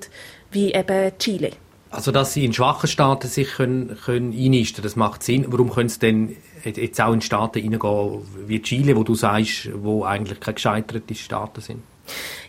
wie 0.51 0.73
eben 0.73 1.11
Chile. 1.17 1.51
Also, 1.89 2.11
dass 2.11 2.33
sie 2.33 2.43
in 2.43 2.53
schwachen 2.53 2.89
Staaten 2.89 3.27
sich 3.27 3.47
können, 3.55 3.97
können 4.03 4.33
einnisten, 4.33 4.83
das 4.83 4.97
macht 4.97 5.23
Sinn. 5.23 5.45
Warum 5.47 5.71
können 5.71 5.87
sie 5.87 5.99
denn 5.99 6.35
jetzt 6.63 6.99
auch 6.99 7.13
in 7.13 7.21
Staaten 7.21 7.59
reingehen 7.59 8.21
wie 8.45 8.61
Chile, 8.61 8.95
wo 8.97 9.03
du 9.03 9.15
sagst, 9.15 9.69
wo 9.73 10.03
eigentlich 10.03 10.39
keine 10.41 10.55
gescheiterte 10.55 11.15
Staaten 11.15 11.61
sind? 11.61 11.83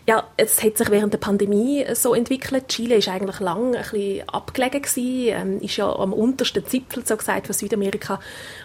Ja, 0.07 0.27
es 0.37 0.63
hat 0.63 0.77
sich 0.77 0.89
während 0.89 1.13
der 1.13 1.19
Pandemie 1.19 1.85
so 1.93 2.13
entwickelt. 2.13 2.67
Chile 2.67 2.95
ist 2.95 3.09
eigentlich 3.09 3.39
lang 3.39 3.75
ein 3.75 3.81
bisschen 3.81 4.27
abgelegen 4.29 4.81
gewesen, 4.81 5.27
ähm, 5.27 5.61
ist 5.61 5.77
ja 5.77 5.93
am 5.93 6.13
untersten 6.13 6.65
Zipfel 6.65 7.05
so 7.05 7.15
gesagt 7.15 7.45
von 7.47 7.53
Südamerika 7.53 8.19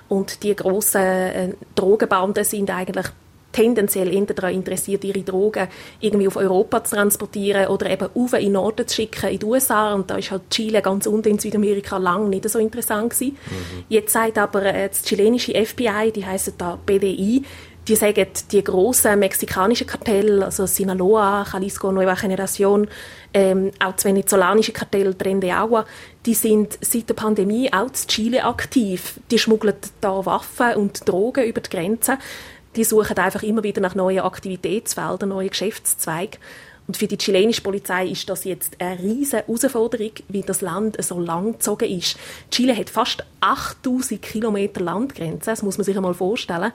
und 0.08 0.42
die 0.42 0.54
grossen 0.54 1.00
äh, 1.02 1.52
Drogenbanden 1.74 2.44
sind 2.44 2.70
eigentlich 2.70 3.06
tendenziell 3.54 4.12
eher 4.12 4.26
daran 4.26 4.52
interessiert, 4.52 5.04
ihre 5.04 5.22
Drogen 5.22 5.68
irgendwie 6.00 6.26
auf 6.26 6.36
Europa 6.36 6.84
zu 6.84 6.96
transportieren 6.96 7.68
oder 7.68 7.88
eben 7.88 8.08
auf 8.14 8.32
in 8.34 8.40
den 8.40 8.52
Norden 8.52 8.86
zu 8.86 8.96
schicken, 8.96 9.30
in 9.30 9.38
die 9.38 9.46
USA. 9.46 9.94
Und 9.94 10.10
da 10.10 10.16
ist 10.16 10.30
halt 10.30 10.50
Chile 10.50 10.82
ganz 10.82 11.06
unten 11.06 11.28
in 11.28 11.38
Südamerika 11.38 11.96
lang 11.96 12.28
nicht 12.28 12.48
so 12.48 12.58
interessant 12.58 13.10
gewesen. 13.10 13.36
Mhm. 13.46 13.84
Jetzt 13.88 14.12
sagt 14.12 14.38
aber 14.38 14.64
äh, 14.64 14.88
das 14.88 15.02
chilenische 15.02 15.52
FBI, 15.54 16.10
die 16.14 16.26
heißen 16.26 16.54
da 16.58 16.78
BDI, 16.84 17.44
die 17.86 17.96
sagen, 17.96 18.26
die 18.50 18.64
grossen 18.64 19.18
mexikanischen 19.18 19.86
Kartelle, 19.86 20.44
also 20.44 20.66
Sinaloa, 20.66 21.44
Jalisco, 21.50 21.92
Nueva 21.92 22.14
Generación, 22.14 22.88
ähm, 23.34 23.70
auch 23.78 23.92
das 23.92 24.04
venezolanische 24.04 24.72
Kartell 24.72 25.14
Tren 25.14 25.40
de 25.40 25.50
Agua, 25.50 25.84
die 26.24 26.34
sind 26.34 26.78
seit 26.80 27.08
der 27.08 27.14
Pandemie 27.14 27.72
auch 27.72 27.86
in 27.86 28.08
Chile 28.08 28.44
aktiv. 28.44 29.20
Die 29.30 29.38
schmuggeln 29.38 29.74
da 30.00 30.24
Waffen 30.24 30.76
und 30.76 31.06
Drogen 31.08 31.44
über 31.44 31.60
die 31.60 31.70
Grenzen. 31.70 32.16
Die 32.76 32.84
suchen 32.84 33.18
einfach 33.18 33.42
immer 33.42 33.62
wieder 33.62 33.80
nach 33.80 33.94
neuen 33.94 34.20
Aktivitätsfeldern, 34.20 35.28
neuen 35.28 35.50
Geschäftszweigen. 35.50 36.40
Und 36.86 36.96
für 36.96 37.06
die 37.06 37.16
chilenische 37.16 37.62
Polizei 37.62 38.08
ist 38.08 38.28
das 38.28 38.44
jetzt 38.44 38.76
eine 38.78 38.98
riesige 38.98 39.44
Herausforderung, 39.46 40.10
wie 40.28 40.42
das 40.42 40.60
Land 40.60 41.02
so 41.02 41.18
lang 41.18 41.52
gezogen 41.52 41.88
ist. 41.88 42.18
Chile 42.50 42.76
hat 42.76 42.90
fast 42.90 43.24
8000 43.40 44.20
Kilometer 44.20 44.82
Landgrenze, 44.82 45.50
das 45.50 45.62
muss 45.62 45.78
man 45.78 45.84
sich 45.84 45.96
einmal 45.96 46.14
vorstellen. 46.14 46.72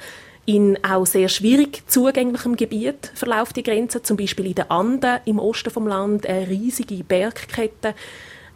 In 0.49 0.83
auch 0.83 1.05
sehr 1.05 1.29
schwierig 1.29 1.83
zugänglichem 1.85 2.55
Gebiet 2.55 3.11
verläuft 3.13 3.55
die 3.55 3.61
Grenze, 3.61 4.01
zum 4.01 4.17
Beispiel 4.17 4.47
in 4.47 4.55
den 4.55 4.71
Anden 4.71 5.19
im 5.25 5.37
Osten 5.37 5.69
vom 5.69 5.85
Land, 5.85 6.25
eine 6.25 6.47
riesige 6.47 7.03
Bergkette, 7.03 7.93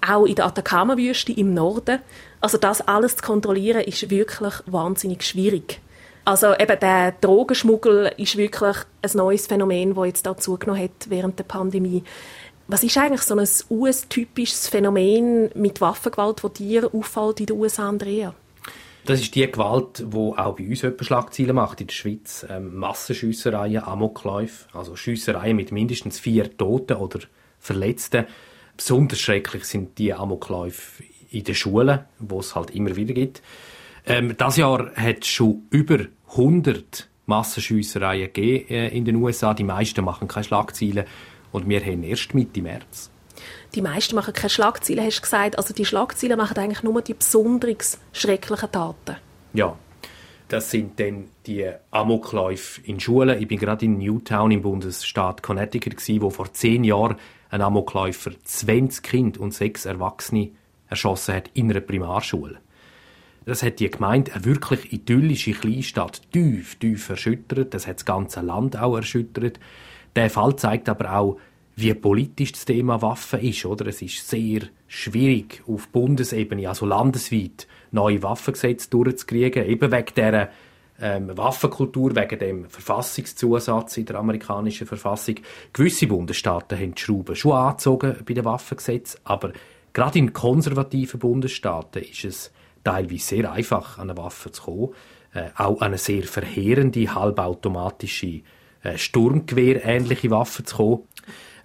auch 0.02 0.26
in 0.26 0.34
der 0.34 0.48
Atacama-Wüste 0.48 1.34
im 1.34 1.54
Norden. 1.54 2.00
Also 2.42 2.58
das 2.58 2.82
alles 2.82 3.18
zu 3.18 3.24
kontrollieren, 3.24 3.82
ist 3.82 4.10
wirklich 4.10 4.56
wahnsinnig 4.66 5.22
schwierig. 5.22 5.82
Also 6.26 6.56
eben 6.58 6.80
der 6.80 7.12
Drogenschmuggel 7.22 8.12
ist 8.18 8.38
wirklich 8.38 8.78
ein 9.04 9.12
neues 9.14 9.46
Phänomen, 9.46 9.94
das 9.94 10.08
jetzt 10.08 10.26
da 10.26 10.36
zugenommen 10.36 10.82
hat 10.82 11.10
während 11.10 11.38
der 11.38 11.44
Pandemie. 11.44 12.04
Was 12.68 12.84
ist 12.84 12.98
eigentlich 12.98 13.22
so 13.22 13.36
ein 13.36 13.48
US-typisches 13.70 14.68
Phänomen 14.68 15.52
mit 15.54 15.80
Waffengewalt, 15.80 16.44
das 16.44 16.54
dir 16.54 16.90
auffällt 16.92 17.40
in 17.42 17.46
den 17.46 17.58
USA, 17.58 17.88
Andrea? 17.88 18.34
Das 19.06 19.20
ist 19.20 19.36
die 19.36 19.46
Gewalt, 19.52 20.00
die 20.00 20.16
auch 20.16 20.56
bei 20.56 20.66
uns 20.66 20.82
etwa 20.82 21.04
Schlagzeilen 21.04 21.56
macht 21.56 21.82
in 21.82 21.88
der 21.88 21.94
Schweiz. 21.94 22.46
Ähm, 22.50 22.76
Massenschüssereien, 22.76 23.84
Amokläufe, 23.84 24.68
also 24.72 24.96
Schüssereien 24.96 25.58
mit 25.58 25.74
mindestens 25.74 26.20
vier 26.20 26.56
Toten 26.56 26.96
oder 26.96 27.20
Verletzten. 27.60 28.26
Besonders 28.78 29.20
schrecklich 29.20 29.66
sind 29.66 29.98
die 29.98 30.14
Amokläufe 30.14 31.04
in 31.32 31.44
den 31.44 31.54
Schulen, 31.54 32.00
wo 32.20 32.40
es 32.40 32.56
halt 32.56 32.72
immer 32.72 32.96
wieder 32.96 33.14
gibt. 33.14 33.42
Ähm, 34.06 34.36
das 34.38 34.56
Jahr 34.56 34.96
hat 34.96 35.24
es 35.24 35.28
schon 35.28 35.64
über 35.70 36.00
100 36.32 37.10
Massenschüssereien 37.26 38.32
gegeben 38.32 38.70
äh, 38.70 38.88
in 38.90 39.04
den 39.04 39.18
USA. 39.18 39.54
Die 39.54 39.66
meisten 39.66 40.06
machen 40.06 40.30
keine 40.30 40.46
Schlagzeilen 40.46 41.06
und 41.52 41.68
wir 41.68 41.82
haben 41.82 42.04
erst 42.04 42.34
Mitte 42.34 42.62
März 42.62 43.12
die 43.76 43.82
meisten 43.82 44.16
machen 44.16 44.34
keine 44.34 44.50
Schlagzeilen, 44.50 45.06
hast 45.06 45.18
du 45.18 45.22
gesagt. 45.22 45.58
Also 45.58 45.74
die 45.74 45.86
Schlagzeilen 45.86 46.38
machen 46.38 46.58
eigentlich 46.58 46.84
nur 46.84 47.02
die 47.02 47.14
besonders 47.14 48.00
schrecklichen 48.12 48.72
Taten. 48.72 49.18
Ja, 49.54 49.78
das 50.48 50.70
sind 50.70 51.00
dann 51.00 51.30
die 51.48 51.68
Amokläufe 51.92 52.82
in 52.82 53.00
Schulen. 53.00 53.42
Ich 53.42 53.48
bin 53.48 53.58
gerade 53.58 53.86
in 53.86 53.98
Newtown 53.98 54.52
im 54.52 54.62
Bundesstaat 54.62 55.42
Connecticut 55.42 55.98
gewesen, 55.98 56.22
wo 56.22 56.30
vor 56.30 56.54
zehn 56.54 56.84
Jahren 56.84 57.16
ein 57.50 57.62
Amokläufer 57.62 58.32
20 58.44 59.04
Kinder 59.04 59.42
und 59.42 59.54
sechs 59.54 59.86
Erwachsene 59.86 60.52
erschossen 60.90 61.36
hat 61.36 61.50
in 61.54 61.72
einer 61.72 61.82
Primarschule. 61.82 62.60
Das 63.46 63.64
hat 63.64 63.80
die 63.80 63.90
Gemeinde 63.90 64.34
eine 64.34 64.46
wirklich 64.46 64.94
idyllische 64.94 65.52
Kleinstadt 65.52 66.22
tief, 66.32 66.76
tief 66.76 67.10
erschüttert. 67.10 67.74
Das 67.74 67.88
hat 67.88 67.98
das 67.98 68.06
ganze 68.06 68.42
Land 68.42 68.78
auch 68.78 68.96
erschüttert. 68.96 69.60
Der 70.16 70.30
Fall 70.30 70.56
zeigt 70.56 70.88
aber 70.88 71.14
auch, 71.14 71.40
wie 71.76 71.94
politisch 71.94 72.52
das 72.52 72.66
Thema 72.66 73.02
Waffen 73.02 73.40
ist. 73.40 73.66
Oder? 73.66 73.88
Es 73.88 74.02
ist 74.02 74.30
sehr 74.30 74.62
schwierig, 74.88 75.64
auf 75.68 75.88
Bundesebene, 75.90 76.68
also 76.68 76.86
landesweit, 76.86 77.68
neue 77.92 78.22
Waffengesetze 78.22 78.90
durchzukriegen, 78.90 79.66
eben 79.66 79.92
wegen 79.92 80.14
dieser 80.16 80.50
ähm, 81.02 81.36
Waffenkultur, 81.36 82.16
wegen 82.16 82.40
dem 82.40 82.70
Verfassungszusatz 82.70 83.98
in 83.98 84.06
der 84.06 84.18
amerikanischen 84.18 84.88
Verfassung. 84.88 85.36
Gewisse 85.74 86.08
Bundesstaaten 86.08 86.80
haben 86.80 86.96
die 86.96 87.02
Schrauben 87.02 87.36
schon 87.36 87.54
angezogen 87.54 88.16
bei 88.26 88.34
den 88.34 88.46
Waffengesetzen, 88.46 89.20
aber 89.24 89.54
gerade 89.94 90.20
in 90.20 90.34
konservativen 90.34 91.20
Bundesstaaten 91.20 92.04
ist 92.04 92.26
es 92.26 92.52
teilweise 92.84 93.26
sehr 93.26 93.52
einfach, 93.52 93.98
an 93.98 94.10
eine 94.10 94.18
Waffe 94.18 94.52
zu 94.52 94.64
kommen. 94.64 94.90
Äh, 95.34 95.50
auch 95.56 95.82
eine 95.82 95.98
sehr 95.98 96.24
verheerende, 96.24 97.16
halbautomatische 97.16 98.42
äh, 98.84 98.98
Sturmgewehr-ähnliche 98.98 100.30
Waffe 100.30 100.64
zu 100.64 100.76
kommen. 100.76 101.04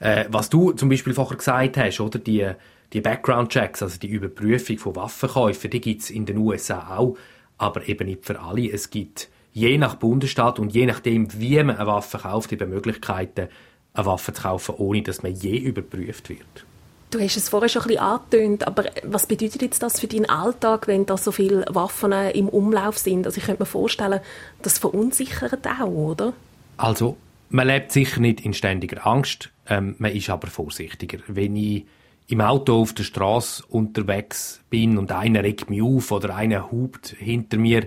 Äh, 0.00 0.26
was 0.28 0.48
du 0.50 0.72
zum 0.72 0.88
Beispiel 0.88 1.14
vorher 1.14 1.37
gesagt 1.37 1.76
hast, 1.76 2.00
oder 2.00 2.18
die, 2.18 2.48
die 2.92 3.00
Background-Checks, 3.00 3.83
also 3.83 3.98
die 3.98 4.09
Überprüfung 4.09 4.78
von 4.78 4.96
Waffenkäufen, 4.96 5.70
die 5.70 5.81
gibt 5.81 6.02
es 6.02 6.11
in 6.11 6.26
den 6.26 6.38
USA 6.38 6.96
auch, 6.96 7.16
aber 7.59 7.88
eben 7.88 8.07
nicht 8.07 8.24
für 8.24 8.40
alle. 8.40 8.70
Es 8.70 8.90
gibt 8.90 9.28
je 9.52 9.76
nach 9.78 9.96
Bundesstaat 9.96 10.59
und 10.59 10.72
je 10.72 10.87
nachdem, 10.87 11.28
wie 11.38 11.62
man 11.62 11.76
eine 11.76 11.87
Waffe 11.87 12.18
kauft, 12.18 12.52
eben 12.52 12.70
Möglichkeiten, 12.70 13.48
eine 13.94 14.07
Waffe 14.07 14.33
zu 14.33 14.42
kaufen, 14.42 14.76
ohne 14.78 15.02
dass 15.02 15.22
man 15.22 15.35
je 15.35 15.57
überprüft 15.57 16.28
wird. 16.28 16.64
Du 17.11 17.18
hast 17.18 17.38
es 17.38 17.48
vorher 17.48 17.70
schon 17.70 17.83
ein 17.83 17.88
bisschen 17.88 18.02
angetönt, 18.02 18.66
aber 18.66 18.85
was 19.02 19.26
bedeutet 19.26 19.62
jetzt 19.62 19.83
das 19.83 19.98
für 19.98 20.07
deinen 20.07 20.28
Alltag, 20.28 20.87
wenn 20.88 21.07
da 21.07 21.16
so 21.16 21.33
viele 21.33 21.64
Waffen 21.70 22.12
im 22.12 22.50
Umlauf 22.50 22.98
sind? 22.98 23.26
Also 23.26 23.38
ich 23.38 23.46
könnte 23.46 23.62
mir 23.62 23.66
vorstellen, 23.66 24.20
das 24.61 24.78
verunsichert 24.78 25.66
auch, 25.66 25.87
oder? 25.87 26.35
Also 26.79 27.17
man 27.51 27.67
lebt 27.67 27.93
sicher 27.93 28.21
nicht 28.21 28.41
in 28.41 28.55
ständiger 28.55 29.07
Angst. 29.07 29.51
ähm, 29.69 29.97
man 29.99 30.12
ist 30.12 30.31
aber 30.31 30.49
vorsichtiger. 30.49 31.19
Wenn 31.27 31.57
ich 31.57 31.85
im 32.29 32.41
Auto 32.41 32.81
auf 32.81 32.93
der 32.93 33.05
Straße 33.05 33.64
unterwegs 33.69 34.62
bin 34.71 34.99
und 34.99 35.12
einer 35.12 35.43
regt 35.43 35.71
mich 35.71 35.83
auf 35.83 36.11
oder 36.12 36.35
einer 36.35 36.71
hupt 36.71 37.17
hinter 37.19 37.59
mir, 37.59 37.87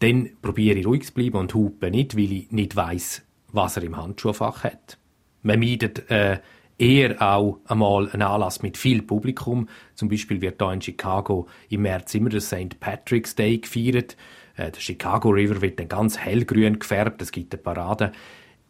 dann 0.00 0.30
probiere 0.42 0.78
ich 0.78 0.86
ruhig 0.86 1.06
zu 1.06 1.14
bleiben 1.14 1.36
und 1.36 1.54
hupe 1.54 1.90
nicht, 1.90 2.16
weil 2.16 2.32
ich 2.32 2.50
nicht 2.50 2.74
weiß, 2.74 3.22
was 3.52 3.76
er 3.76 3.84
im 3.84 3.96
Handschuhfach 3.96 4.64
hat. 4.64 4.98
Man 5.42 5.60
meidet 5.60 6.10
äh, 6.10 6.40
eher 6.78 7.20
auch 7.20 7.60
einmal 7.66 8.10
einen 8.10 8.22
Anlass 8.22 8.62
mit 8.62 8.76
viel 8.76 9.02
Publikum. 9.02 9.68
Zum 9.94 10.08
Beispiel 10.08 10.40
wird 10.40 10.60
da 10.60 10.72
in 10.72 10.80
Chicago 10.80 11.46
im 11.68 11.82
März 11.82 12.14
immer 12.14 12.30
der 12.30 12.40
St. 12.40 12.80
Patrick's 12.80 13.34
Day 13.34 13.58
gefeiert. 13.58 14.16
Äh, 14.60 14.70
der 14.70 14.80
Chicago 14.80 15.30
River 15.30 15.62
wird 15.62 15.78
dann 15.78 15.88
ganz 15.88 16.18
hellgrün 16.18 16.78
gefärbt. 16.78 17.22
Es 17.22 17.32
gibt 17.32 17.54
eine 17.54 17.62
Parade. 17.62 18.12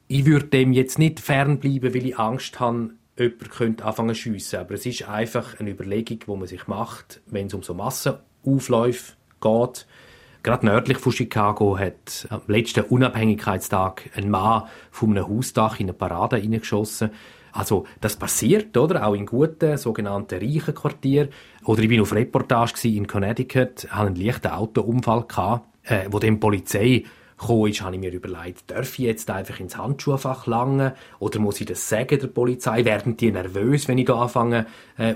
Ich 0.06 0.24
würde 0.24 0.46
dem 0.46 0.72
jetzt 0.72 0.98
nicht 0.98 1.20
fernbleiben, 1.20 1.94
weil 1.94 2.06
ich 2.06 2.18
Angst 2.18 2.60
habe, 2.60 2.90
jemand 3.18 3.50
könnte 3.50 3.84
anfangen 3.84 4.14
zu 4.14 4.22
schiessen. 4.22 4.60
Aber 4.60 4.74
es 4.74 4.86
ist 4.86 5.08
einfach 5.08 5.58
eine 5.58 5.70
Überlegung, 5.70 6.20
die 6.20 6.30
man 6.30 6.46
sich 6.46 6.66
macht, 6.68 7.20
wenn 7.26 7.46
es 7.46 7.54
um 7.54 7.62
so 7.62 7.74
Massenaufläufe 7.74 9.14
geht. 9.40 9.86
Gerade 10.42 10.64
nördlich 10.64 10.98
von 10.98 11.12
Chicago 11.12 11.78
hat 11.78 12.26
am 12.30 12.40
letzten 12.46 12.84
Unabhängigkeitstag 12.84 14.10
ein 14.14 14.30
Mann 14.30 14.64
von 14.90 15.10
einem 15.10 15.28
Hausdach 15.28 15.80
in 15.80 15.86
eine 15.86 15.92
Parade 15.92 16.36
reingeschossen. 16.36 17.10
Also 17.52 17.84
das 18.00 18.16
passiert, 18.16 18.76
oder? 18.76 19.06
Auch 19.06 19.14
in 19.14 19.26
guten, 19.26 19.76
sogenannten 19.76 20.38
reichen 20.38 20.74
Quartieren. 20.74 21.30
Oder 21.64 21.82
ich 21.82 21.90
war 21.90 22.02
auf 22.02 22.14
Reportage 22.14 22.88
in 22.88 23.06
Connecticut, 23.06 23.88
hatte 23.90 24.06
einen 24.06 24.14
leichten 24.14 24.48
Autounfall, 24.48 25.24
gehabt, 25.26 25.69
äh, 25.90 26.06
wo 26.10 26.18
dann 26.18 26.34
die 26.34 26.36
Polizei 26.36 27.04
gekommen 27.38 27.70
ist, 27.70 27.82
habe 27.82 27.94
ich 27.96 28.00
mir 28.00 28.12
überlegt, 28.12 28.70
darf 28.70 28.98
ich 28.98 29.04
jetzt 29.04 29.30
einfach 29.30 29.60
ins 29.60 29.76
Handschuhfach 29.76 30.46
langen 30.46 30.92
oder 31.18 31.40
muss 31.40 31.60
ich 31.60 31.66
das 31.66 31.88
sagen 31.88 32.18
der 32.18 32.28
Polizei? 32.28 32.84
Werden 32.84 33.16
die 33.16 33.32
nervös, 33.32 33.88
wenn 33.88 33.98
ich 33.98 34.06
da 34.06 34.20
anfange, 34.20 34.66
äh, 34.98 35.14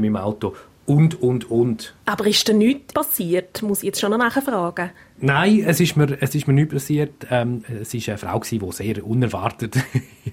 mit 0.00 0.04
dem 0.04 0.16
Auto? 0.16 0.54
Und, 0.88 1.20
und, 1.20 1.50
und. 1.50 1.94
Aber 2.06 2.26
ist 2.26 2.48
da 2.48 2.54
nichts 2.54 2.94
passiert? 2.94 3.60
Muss 3.60 3.80
ich 3.80 3.88
jetzt 3.88 4.00
schon 4.00 4.10
noch 4.10 4.16
nachfragen. 4.16 4.90
Nein, 5.18 5.62
es 5.66 5.80
ist 5.80 5.98
mir, 5.98 6.16
es 6.18 6.34
ist 6.34 6.48
mir 6.48 6.54
nicht 6.54 6.70
passiert. 6.70 7.26
Ähm, 7.30 7.62
es 7.68 7.92
war 7.92 8.08
eine 8.08 8.16
Frau, 8.16 8.40
die 8.40 8.72
sehr 8.72 9.06
unerwartet 9.06 9.76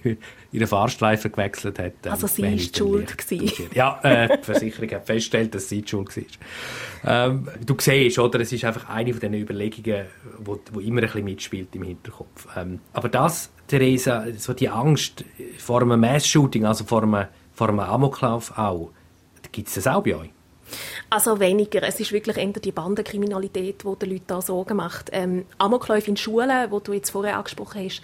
ihren 0.54 0.68
Fahrstreifen 0.68 1.34
gewechselt 1.34 1.78
hat. 1.78 1.94
Ähm, 2.06 2.12
also 2.14 2.28
sie 2.28 2.44
war 2.44 2.58
schuld 2.58 3.18
gewesen. 3.18 3.66
Ja, 3.74 4.00
äh, 4.02 4.38
die 4.38 4.44
Versicherung 4.46 4.92
hat 4.92 5.06
festgestellt, 5.06 5.54
dass 5.56 5.68
sie 5.68 5.82
die 5.82 5.90
schuld 5.90 6.16
war. 6.16 7.28
Ähm, 7.28 7.50
du 7.66 7.76
siehst, 7.78 8.18
oder? 8.18 8.40
Es 8.40 8.54
ist 8.54 8.64
einfach 8.64 8.88
eine 8.88 9.12
von 9.12 9.20
diesen 9.20 9.36
Überlegungen, 9.36 10.06
wo, 10.40 10.58
wo 10.72 10.80
immer 10.80 11.02
ein 11.02 11.08
bisschen 11.08 11.26
mitspielt 11.26 11.76
im 11.76 11.84
Hinterkopf. 11.84 12.48
Ähm, 12.56 12.80
aber 12.94 13.10
das, 13.10 13.52
Theresa, 13.68 14.28
so 14.38 14.54
die 14.54 14.70
Angst 14.70 15.26
vor 15.58 15.82
einem 15.82 16.00
Mass-Shooting, 16.00 16.66
also 16.66 16.86
vor 16.86 17.04
einem, 17.04 17.26
vor 17.52 17.68
einem 17.68 17.82
Amoklauf 17.82 18.58
auch, 18.58 18.92
gibt 19.52 19.68
es 19.68 19.74
das 19.74 19.88
auch 19.88 20.02
bei 20.02 20.16
euch? 20.16 20.35
Also 21.10 21.40
weniger. 21.40 21.84
Es 21.84 22.00
ist 22.00 22.12
wirklich 22.12 22.38
eher 22.38 22.48
die 22.48 22.72
Bandenkriminalität, 22.72 23.84
die 23.84 23.96
den 23.96 24.10
Leuten 24.10 24.28
da 24.28 24.42
Sorgen 24.42 24.78
macht. 24.78 25.10
Ähm, 25.14 25.46
Amokläufe 25.58 26.10
in 26.10 26.18
Schulen, 26.18 26.72
wo 26.72 26.80
du 26.80 26.94
jetzt 26.94 27.12
vorher 27.12 27.38
angesprochen 27.38 27.86
hast, 27.86 28.02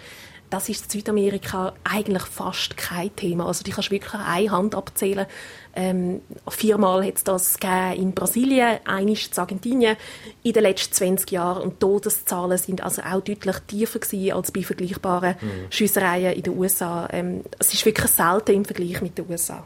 das 0.52 0.68
ist 0.68 0.84
in 0.84 1.00
Südamerika 1.00 1.72
eigentlich 1.82 2.24
fast 2.24 2.76
kein 2.76 3.14
Thema. 3.16 3.46
Also 3.46 3.64
die 3.64 3.70
kannst 3.70 3.88
du 3.88 3.92
wirklich 3.92 4.12
an 4.12 4.20
einer 4.20 4.50
Hand 4.50 4.74
abzählen. 4.74 5.26
Ähm, 5.74 6.20
viermal 6.46 7.06
hat 7.06 7.16
es 7.16 7.24
das 7.24 7.56
in 7.96 8.12
Brasilien, 8.12 8.80
einmal 8.84 9.14
in 9.14 9.38
Argentinien 9.38 9.96
in 10.42 10.52
den 10.52 10.62
letzten 10.62 10.92
20 10.92 11.30
Jahren. 11.30 11.62
Und 11.62 11.74
die 11.74 11.78
Todeszahlen 11.78 12.58
sind 12.58 12.82
also 12.82 13.00
auch 13.00 13.22
deutlich 13.22 13.56
tiefer 13.66 13.98
gewesen 13.98 14.32
als 14.32 14.52
bei 14.52 14.62
vergleichbaren 14.62 15.36
mhm. 15.40 15.70
Schiessereien 15.70 16.34
in 16.34 16.42
den 16.42 16.58
USA. 16.58 17.08
Ähm, 17.10 17.44
es 17.58 17.72
ist 17.72 17.86
wirklich 17.86 18.10
selten 18.10 18.52
im 18.52 18.66
Vergleich 18.66 19.00
mit 19.00 19.16
den 19.16 19.30
USA. 19.30 19.64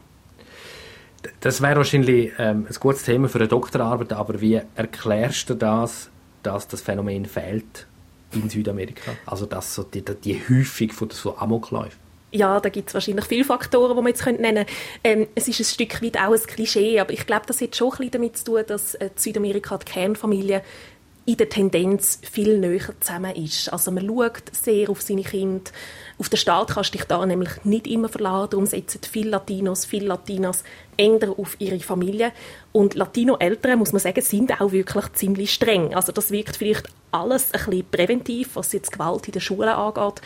Das 1.39 1.61
wäre 1.61 1.77
wahrscheinlich 1.77 2.31
ähm, 2.37 2.67
ein 2.69 2.75
gutes 2.79 3.03
Thema 3.03 3.27
für 3.27 3.39
eine 3.39 3.47
Doktorarbeit, 3.47 4.13
aber 4.13 4.39
wie 4.41 4.61
erklärst 4.75 5.49
du 5.49 5.55
das, 5.55 6.09
dass 6.43 6.67
das 6.67 6.81
Phänomen 6.81 7.25
fehlt 7.25 7.87
in 8.33 8.49
Südamerika? 8.49 9.11
Also 9.25 9.45
dass 9.45 9.73
so 9.73 9.83
die, 9.83 10.03
die 10.03 10.41
Häufung 10.49 10.91
von 10.91 11.09
so 11.09 11.37
Amokläufen? 11.37 12.07
Ja, 12.31 12.59
da 12.59 12.69
gibt 12.69 12.89
es 12.89 12.93
wahrscheinlich 12.93 13.25
viele 13.25 13.45
Faktoren, 13.45 13.95
die 13.95 14.01
man 14.01 14.07
jetzt 14.07 14.25
nennen 14.25 14.55
könnte. 14.55 14.73
Ähm, 15.03 15.27
es 15.33 15.47
ist 15.47 15.59
ein 15.61 15.63
Stück 15.63 16.01
weit 16.03 16.17
auch 16.17 16.33
ein 16.33 16.41
Klischee, 16.41 16.99
aber 16.99 17.13
ich 17.13 17.25
glaube, 17.25 17.45
das 17.47 17.61
hat 17.61 17.75
schon 17.75 17.91
ein 17.91 17.97
bisschen 17.97 18.11
damit 18.11 18.37
zu 18.37 18.45
tun, 18.45 18.63
dass 18.67 18.95
äh, 18.95 19.09
Südamerika, 19.15 19.77
die 19.77 19.85
Kernfamilie, 19.85 20.61
in 21.25 21.35
der 21.35 21.49
Tendenz 21.49 22.21
viel 22.23 22.57
näher 22.57 22.93
zusammen 23.01 23.35
ist. 23.35 23.71
Also 23.71 23.91
man 23.91 24.07
schaut 24.07 24.43
sehr 24.53 24.89
auf 24.89 25.01
seine 25.01 25.23
Kinder. 25.23 25.71
Auf 26.19 26.29
den 26.29 26.37
Staat 26.37 26.69
kannst 26.69 26.93
du 26.93 26.97
dich 26.97 27.07
da 27.07 27.23
nämlich 27.25 27.63
nicht 27.63 27.85
immer 27.85 28.09
verlassen. 28.09 28.49
Darum 28.49 28.65
setzen 28.65 29.01
viele 29.09 29.29
Latinos, 29.29 29.85
viele 29.85 30.07
Latinas 30.07 30.63
enger 30.97 31.37
auf 31.37 31.55
ihre 31.59 31.79
Familie. 31.79 32.31
Und 32.71 32.95
Latino-Eltern, 32.95 33.77
muss 33.77 33.91
man 33.91 33.99
sagen, 33.99 34.21
sind 34.21 34.59
auch 34.59 34.71
wirklich 34.71 35.13
ziemlich 35.13 35.53
streng. 35.53 35.93
Also 35.93 36.11
das 36.11 36.31
wirkt 36.31 36.57
vielleicht 36.57 36.89
alles 37.11 37.53
ein 37.53 37.65
bisschen 37.65 37.85
präventiv, 37.89 38.49
was 38.55 38.73
jetzt 38.73 38.91
Gewalt 38.91 39.27
in 39.27 39.33
der 39.33 39.39
Schule 39.41 39.75
angeht. 39.75 40.21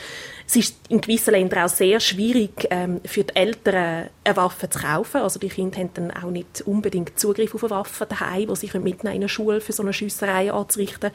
Es 0.47 0.55
ist 0.55 0.77
in 0.87 1.01
gewissen 1.01 1.31
Ländern 1.31 1.65
auch 1.65 1.69
sehr 1.69 1.99
schwierig, 1.99 2.67
ähm, 2.69 3.01
für 3.05 3.25
die 3.25 3.35
Eltern 3.35 4.09
eine 4.23 4.35
Waffe 4.37 4.69
zu 4.69 4.79
kaufen. 4.79 5.21
Also 5.21 5.39
die 5.39 5.49
Kinder 5.49 5.77
haben 5.77 5.89
dann 5.93 6.11
auch 6.11 6.31
nicht 6.31 6.61
unbedingt 6.61 7.19
Zugriff 7.19 7.53
auf 7.53 7.63
eine 7.63 7.71
Waffe 7.71 8.05
daheim, 8.05 8.47
die 8.47 8.55
sie 8.55 8.79
mitnehmen 8.79 9.15
in 9.15 9.21
eine 9.21 9.29
Schule 9.29 9.59
für 9.59 9.73
so 9.73 9.83
eine 9.83 9.93
Schiesserei 9.93 10.51
anzurichten. 10.51 11.11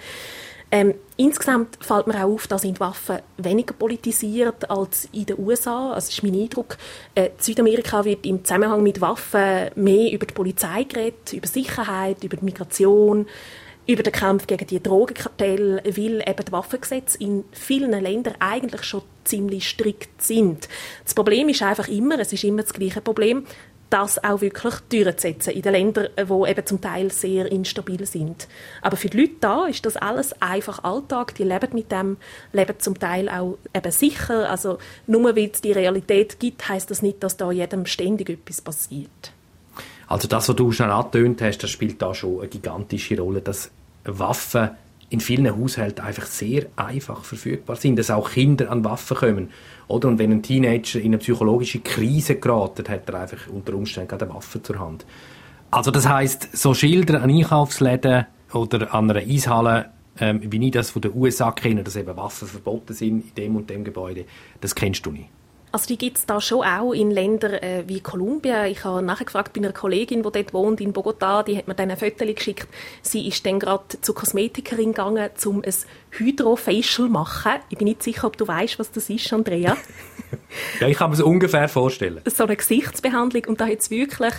Ähm, 0.70 0.94
insgesamt 1.16 1.79
fällt 1.81 2.09
mir 2.09 2.16
auch 2.16 2.35
auf, 2.35 2.48
dass 2.48 2.62
sind 2.62 2.81
Waffen 2.81 3.20
weniger 3.37 3.72
politisiert 3.72 4.68
als 4.68 5.09
in 5.12 5.26
den 5.26 5.38
USA. 5.38 5.92
Also 5.92 6.09
ist 6.09 6.22
mein 6.22 6.35
Eindruck. 6.35 6.76
Äh, 7.14 7.31
Südamerika 7.38 8.05
wird 8.05 8.26
im 8.26 8.44
Zusammenhang 8.44 8.83
mit 8.83 9.00
Waffen 9.00 9.70
mehr 9.76 10.12
über 10.12 10.26
die 10.26 10.35
Polizei 10.35 10.83
geredet, 10.85 11.33
über 11.33 11.46
Sicherheit, 11.46 12.24
über 12.24 12.37
Migration, 12.40 13.26
über 13.87 14.02
den 14.02 14.12
Kampf 14.12 14.48
gegen 14.48 14.66
die 14.66 14.83
Drogenkartelle, 14.83 15.83
weil 15.85 16.24
eben 16.29 16.44
die 16.44 16.52
Waffengesetze 16.52 17.18
in 17.20 17.44
vielen 17.52 17.92
Ländern 17.92 18.35
eigentlich 18.40 18.83
schon 18.83 19.02
ziemlich 19.22 19.68
strikt 19.68 20.20
sind. 20.20 20.68
Das 21.05 21.14
Problem 21.14 21.48
ist 21.48 21.62
einfach 21.62 21.87
immer, 21.87 22.18
es 22.18 22.33
ist 22.33 22.42
immer 22.42 22.62
das 22.62 22.72
gleiche 22.72 23.00
Problem, 23.00 23.46
das 23.90 24.22
auch 24.22 24.40
wirklich 24.40 24.75
durchzusetzen 24.88 25.53
in 25.53 25.62
den 25.62 25.72
Ländern, 25.72 26.09
die 26.16 26.51
eben 26.51 26.66
zum 26.66 26.81
Teil 26.81 27.11
sehr 27.11 27.51
instabil 27.51 28.05
sind. 28.07 28.49
Aber 28.83 28.96
für 28.96 29.09
die 29.09 29.20
Leute 29.20 29.35
da 29.40 29.66
ist 29.66 29.87
das 29.87 29.96
alles 29.96 30.40
einfach 30.42 30.83
Alltag. 30.85 31.35
Die 31.37 31.44
leben 31.44 31.70
mit 31.72 31.92
dem, 31.92 32.16
leben 32.53 32.75
zum 32.79 32.99
Teil 32.99 33.29
auch 33.29 33.59
eben 33.75 33.92
sicher. 33.92 34.51
Also 34.51 34.79
nur 35.07 35.37
weil 35.37 35.51
es 35.53 35.61
die 35.61 35.72
Realität 35.72 36.40
gibt, 36.40 36.68
heißt 36.68 36.90
das 36.90 37.03
nicht, 37.03 37.22
dass 37.22 37.37
da 37.37 37.51
jedem 37.53 37.87
ständig 37.87 38.31
etwas 38.31 38.61
passiert. 38.61 39.33
Also 40.09 40.29
das, 40.29 40.49
was 40.49 40.57
du 40.57 40.72
schon 40.72 40.90
angetönt 40.90 41.42
hast, 41.42 41.59
das 41.59 41.70
spielt 41.70 42.01
da 42.01 42.14
schon 42.14 42.40
eine 42.40 42.49
gigantische 42.49 43.18
Rolle, 43.18 43.40
dass 43.40 43.70
Waffen 44.05 44.70
in 45.09 45.21
vielen 45.21 45.57
Haushalten 45.57 46.05
einfach 46.05 46.27
sehr 46.27 46.66
einfach 46.77 47.25
verfügbar 47.25 47.77
sind, 47.77 47.97
dass 47.97 48.11
auch 48.11 48.31
Kinder 48.31 48.71
an 48.71 48.85
Waffen 48.85 49.16
kommen. 49.16 49.51
Oder? 49.88 50.09
Und 50.09 50.19
wenn 50.19 50.33
ein 50.33 50.42
Teenager 50.42 50.99
in 50.99 51.07
eine 51.07 51.19
psychologische 51.19 51.81
Krise 51.81 52.37
gerät, 52.37 52.88
hat 52.88 53.09
er 53.09 53.21
einfach 53.21 53.49
unter 53.49 53.75
Umständen 53.75 54.21
eine 54.21 54.35
Waffe 54.35 54.62
zur 54.62 54.81
Hand. 54.81 55.07
Also 55.71 55.90
das 55.90 56.09
heißt, 56.09 56.57
so 56.57 56.75
Schilder 56.75 57.23
an 57.23 57.31
Einkaufsläden 57.31 58.27
oder 58.53 58.95
an 58.95 59.11
einer 59.11 59.21
Eishalle, 59.21 59.90
ähm, 60.19 60.40
wie 60.42 60.64
ich 60.64 60.73
das 60.73 60.90
von 60.90 61.03
den 61.03 61.14
USA 61.14 61.53
kenne, 61.53 61.85
dass 61.85 61.97
eben 61.97 62.16
Waffen 62.16 62.49
verboten 62.49 62.95
sind 62.95 63.27
in 63.29 63.35
dem 63.35 63.57
und 63.57 63.71
dem 63.71 63.85
Gebäude, 63.85 64.25
das 64.61 64.75
kennst 64.75 65.05
du 65.07 65.12
nicht. 65.12 65.29
Also 65.72 65.88
die 65.88 65.98
gibt 65.98 66.18
es 66.18 66.26
da 66.26 66.40
schon 66.40 66.64
auch 66.64 66.92
in 66.92 67.11
Ländern 67.11 67.55
äh, 67.55 67.85
wie 67.87 68.00
Kolumbien. 68.00 68.66
Ich 68.66 68.85
habe 68.85 69.02
nachgefragt 69.02 69.52
bei 69.52 69.61
einer 69.61 69.72
Kollegin, 69.72 70.22
die 70.22 70.31
dort 70.31 70.55
wohnt, 70.55 70.81
in 70.81 70.92
Bogotá, 70.92 71.42
die 71.42 71.57
hat 71.57 71.68
mir 71.68 71.74
dann 71.74 71.90
ein 71.90 71.96
Foto 71.96 72.24
geschickt. 72.24 72.68
Sie 73.02 73.26
ist 73.29 73.44
dann 73.44 73.61
gerade 73.61 73.85
zur 74.00 74.14
Kosmetikerin 74.14 74.92
gegangen, 74.92 75.29
um 75.44 75.62
ein 75.62 75.74
Hydrofacial 76.11 77.07
zu 77.07 77.09
machen. 77.09 77.52
Ich 77.68 77.79
bin 77.79 77.87
nicht 77.87 78.02
sicher, 78.02 78.26
ob 78.26 78.37
du 78.37 78.48
weißt, 78.48 78.79
was 78.79 78.90
das 78.90 79.11
ist, 79.11 79.31
Andrea. 79.33 79.76
ja, 80.81 80.88
ich 80.88 80.96
kann 80.96 81.11
mir 81.11 81.16
das 81.16 81.24
ungefähr 81.24 81.68
vorstellen. 81.68 82.22
So 82.26 82.44
eine 82.44 82.57
Gesichtsbehandlung 82.57 83.44
und 83.46 83.61
da 83.61 83.66
hat 83.66 83.81
es 83.81 83.90
wirklich 83.90 84.33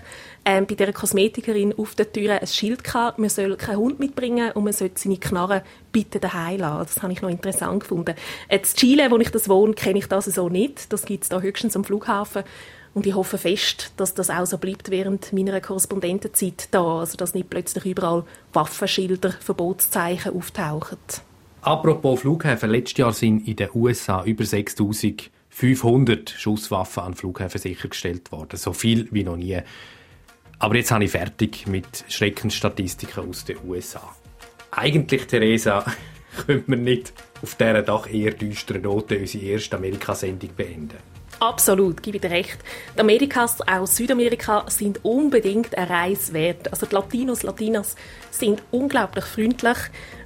ähm, 0.47 0.65
bei 0.65 0.75
der 0.75 0.93
Kosmetikerin 0.93 1.77
auf 1.77 1.93
der 1.93 2.09
Tür 2.09 2.39
ein 2.39 2.47
Schild 2.47 2.81
gehabt, 2.85 3.19
man 3.19 3.27
soll 3.27 3.57
keinen 3.57 3.79
Hund 3.79 3.99
mitbringen 3.99 4.53
und 4.53 4.63
man 4.63 4.71
soll 4.71 4.91
seine 4.95 5.17
Knarre 5.17 5.61
bitte 5.91 6.21
daheim 6.21 6.61
lassen. 6.61 6.85
Das 6.85 7.03
habe 7.03 7.11
ich 7.11 7.21
noch 7.21 7.29
interessant 7.29 7.81
gefunden. 7.81 8.15
Jetzt 8.49 8.81
in 8.81 8.91
Chile, 8.91 9.11
wo 9.11 9.17
ich 9.17 9.29
das 9.29 9.49
wohne, 9.49 9.73
kenne 9.73 9.99
ich 9.99 10.07
das 10.07 10.23
so 10.23 10.47
nicht. 10.47 10.93
Das 10.93 11.03
gibt 11.03 11.23
es 11.23 11.29
da 11.29 11.41
höchstens 11.41 11.75
am 11.75 11.83
Flughafen. 11.83 12.43
Und 12.93 13.05
ich 13.05 13.13
hoffe 13.13 13.37
fest, 13.37 13.91
dass 13.97 14.13
das 14.13 14.29
auch 14.29 14.45
so 14.45 14.57
bleibt 14.57 14.89
während 14.89 15.33
meiner 15.33 15.59
Korrespondentenzeit 15.59 16.69
da. 16.71 16.99
Also, 16.99 17.17
dass 17.17 17.33
nicht 17.33 17.49
plötzlich 17.49 17.83
überall 17.85 18.23
Waffenschilder, 18.53 19.33
Verbotszeichen 19.33 20.33
auftauchen. 20.33 20.97
Apropos 21.59 22.21
Flughäfen, 22.21 22.69
letztes 22.69 22.99
Jahr 22.99 23.11
sind 23.11 23.45
in 23.45 23.57
den 23.57 23.67
USA 23.75 24.23
über 24.23 24.45
6500 24.45 26.29
Schusswaffen 26.29 27.03
an 27.03 27.15
Flughäfen 27.15 27.59
sichergestellt 27.59 28.31
worden. 28.31 28.55
So 28.55 28.71
viel 28.71 29.09
wie 29.11 29.25
noch 29.25 29.35
nie. 29.35 29.61
Aber 30.59 30.75
jetzt 30.75 30.91
habe 30.91 31.03
ich 31.03 31.11
fertig 31.11 31.67
mit 31.67 32.05
Schreckensstatistiken 32.09 33.29
aus 33.29 33.45
den 33.45 33.57
USA. 33.67 34.15
Eigentlich, 34.71 35.27
Theresa, 35.27 35.85
können 36.45 36.63
wir 36.67 36.77
nicht 36.77 37.13
auf 37.41 37.55
dieser 37.55 37.83
doch 37.83 38.07
eher 38.07 38.31
düsteren 38.31 38.81
Note 38.81 39.19
unsere 39.19 39.45
erste 39.45 39.77
Amerikasendung 39.77 40.49
beenden. 40.55 40.97
Absolut, 41.39 42.01
gebe 42.01 42.17
ich 42.17 42.21
dir 42.21 42.31
recht. 42.31 42.57
Die 42.95 42.99
Amerikas 42.99 43.61
aus 43.61 43.95
Südamerika 43.95 44.65
sind 44.69 45.05
unbedingt 45.05 45.77
eine 45.77 45.87
Reise 45.87 46.33
wert. 46.33 46.71
Also 46.71 46.87
die 46.87 46.95
Latinos, 46.95 47.43
Latinas 47.43 47.95
sind 48.31 48.63
unglaublich 48.71 49.25
freundlich. 49.25 49.77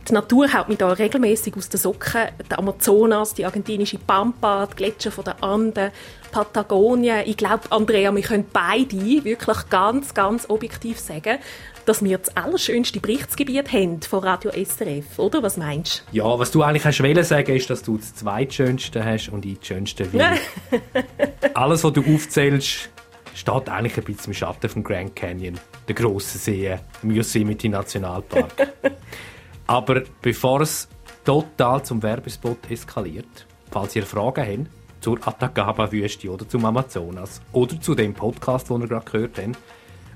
Die 0.07 0.13
Natur 0.13 0.51
haut 0.51 0.67
mich 0.67 0.79
da 0.79 0.91
regelmäßig 0.91 1.55
aus 1.55 1.69
den 1.69 1.79
Socken. 1.79 2.29
Der 2.49 2.59
Amazonas, 2.59 3.33
die 3.33 3.45
argentinische 3.45 3.99
Pampa, 3.99 4.67
die 4.67 4.75
Gletscher 4.75 5.11
von 5.11 5.23
der 5.23 5.43
Anden, 5.43 5.91
Patagonien. 6.31 7.23
Ich 7.25 7.37
glaube, 7.37 7.63
Andrea, 7.69 8.13
wir 8.15 8.21
können 8.23 8.45
beide 8.51 9.23
wirklich 9.23 9.69
ganz, 9.69 10.13
ganz 10.13 10.49
objektiv 10.49 10.99
sagen, 10.99 11.37
dass 11.85 12.03
wir 12.03 12.17
das 12.17 12.35
allerschönste 12.35 12.99
Berichtsgebiet 12.99 13.71
haben 13.71 14.01
von 14.01 14.23
Radio 14.23 14.51
SRF, 14.51 15.19
oder? 15.19 15.43
Was 15.43 15.57
meinst 15.57 16.03
du? 16.11 16.17
Ja, 16.17 16.39
was 16.39 16.51
du 16.51 16.63
eigentlich 16.63 16.85
hast 16.85 17.01
wollen 17.01 17.23
sagen, 17.23 17.55
ist, 17.55 17.69
dass 17.69 17.83
du 17.83 17.97
das 17.97 18.15
zweitschönste 18.15 19.03
hast 19.03 19.29
und 19.29 19.45
ich 19.45 19.59
das 19.59 19.67
schönste 19.67 20.11
will. 20.13 20.21
Alles, 21.53 21.83
was 21.83 21.93
du 21.93 22.01
aufzählst, 22.01 22.89
steht 23.33 23.69
eigentlich 23.69 23.97
ein 23.97 24.03
bisschen 24.03 24.27
im 24.27 24.33
Schatten 24.33 24.69
vom 24.69 24.83
Grand 24.83 25.15
Canyon, 25.15 25.59
der 25.87 25.95
grossen 25.95 26.39
See, 26.39 26.77
im 27.03 27.11
Yosemite 27.11 27.69
Nationalpark. 27.69 28.73
Aber 29.71 30.03
bevor 30.21 30.59
es 30.59 30.89
total 31.23 31.81
zum 31.81 32.03
Werbespot 32.03 32.69
eskaliert, 32.69 33.47
falls 33.71 33.95
ihr 33.95 34.05
Fragen 34.05 34.45
habt 34.45 34.67
zur 35.01 35.25
Atacama-Wüste 35.25 36.29
oder 36.29 36.45
zum 36.45 36.65
Amazonas 36.65 37.41
oder 37.53 37.79
zu 37.79 37.95
dem 37.95 38.13
Podcast, 38.13 38.69
den 38.69 38.81
ihr 38.81 38.89
gerade 38.89 39.09
gehört 39.09 39.37
habt, 39.37 39.57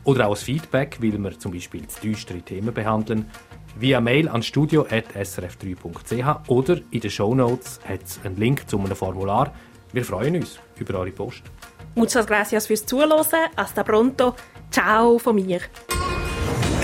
oder 0.03 0.25
auch 0.25 0.31
als 0.31 0.43
Feedback, 0.43 0.97
weil 1.01 1.17
wir 1.17 1.39
zum 1.39 1.53
Beispiel 1.53 1.83
düstere 2.03 2.41
Themen 2.41 2.73
behandeln, 2.73 3.31
via 3.79 4.01
Mail 4.01 4.27
an 4.27 4.43
studio.srf3.ch 4.43 6.49
oder 6.49 6.77
in 6.91 6.99
den 6.99 7.09
Shownotes 7.09 7.79
hat 7.87 8.03
es 8.03 8.19
einen 8.25 8.35
Link 8.35 8.69
zu 8.69 8.77
einem 8.77 8.93
Formular. 8.93 9.53
Wir 9.93 10.03
freuen 10.03 10.35
uns 10.35 10.59
über 10.77 10.99
eure 10.99 11.11
Post. 11.11 11.43
Muchas 11.95 12.27
gracias 12.27 12.67
fürs 12.67 12.85
Zuhören. 12.85 13.25
Hasta 13.55 13.83
pronto. 13.83 14.35
Ciao 14.69 15.17
von 15.17 15.35
mir. 15.35 15.61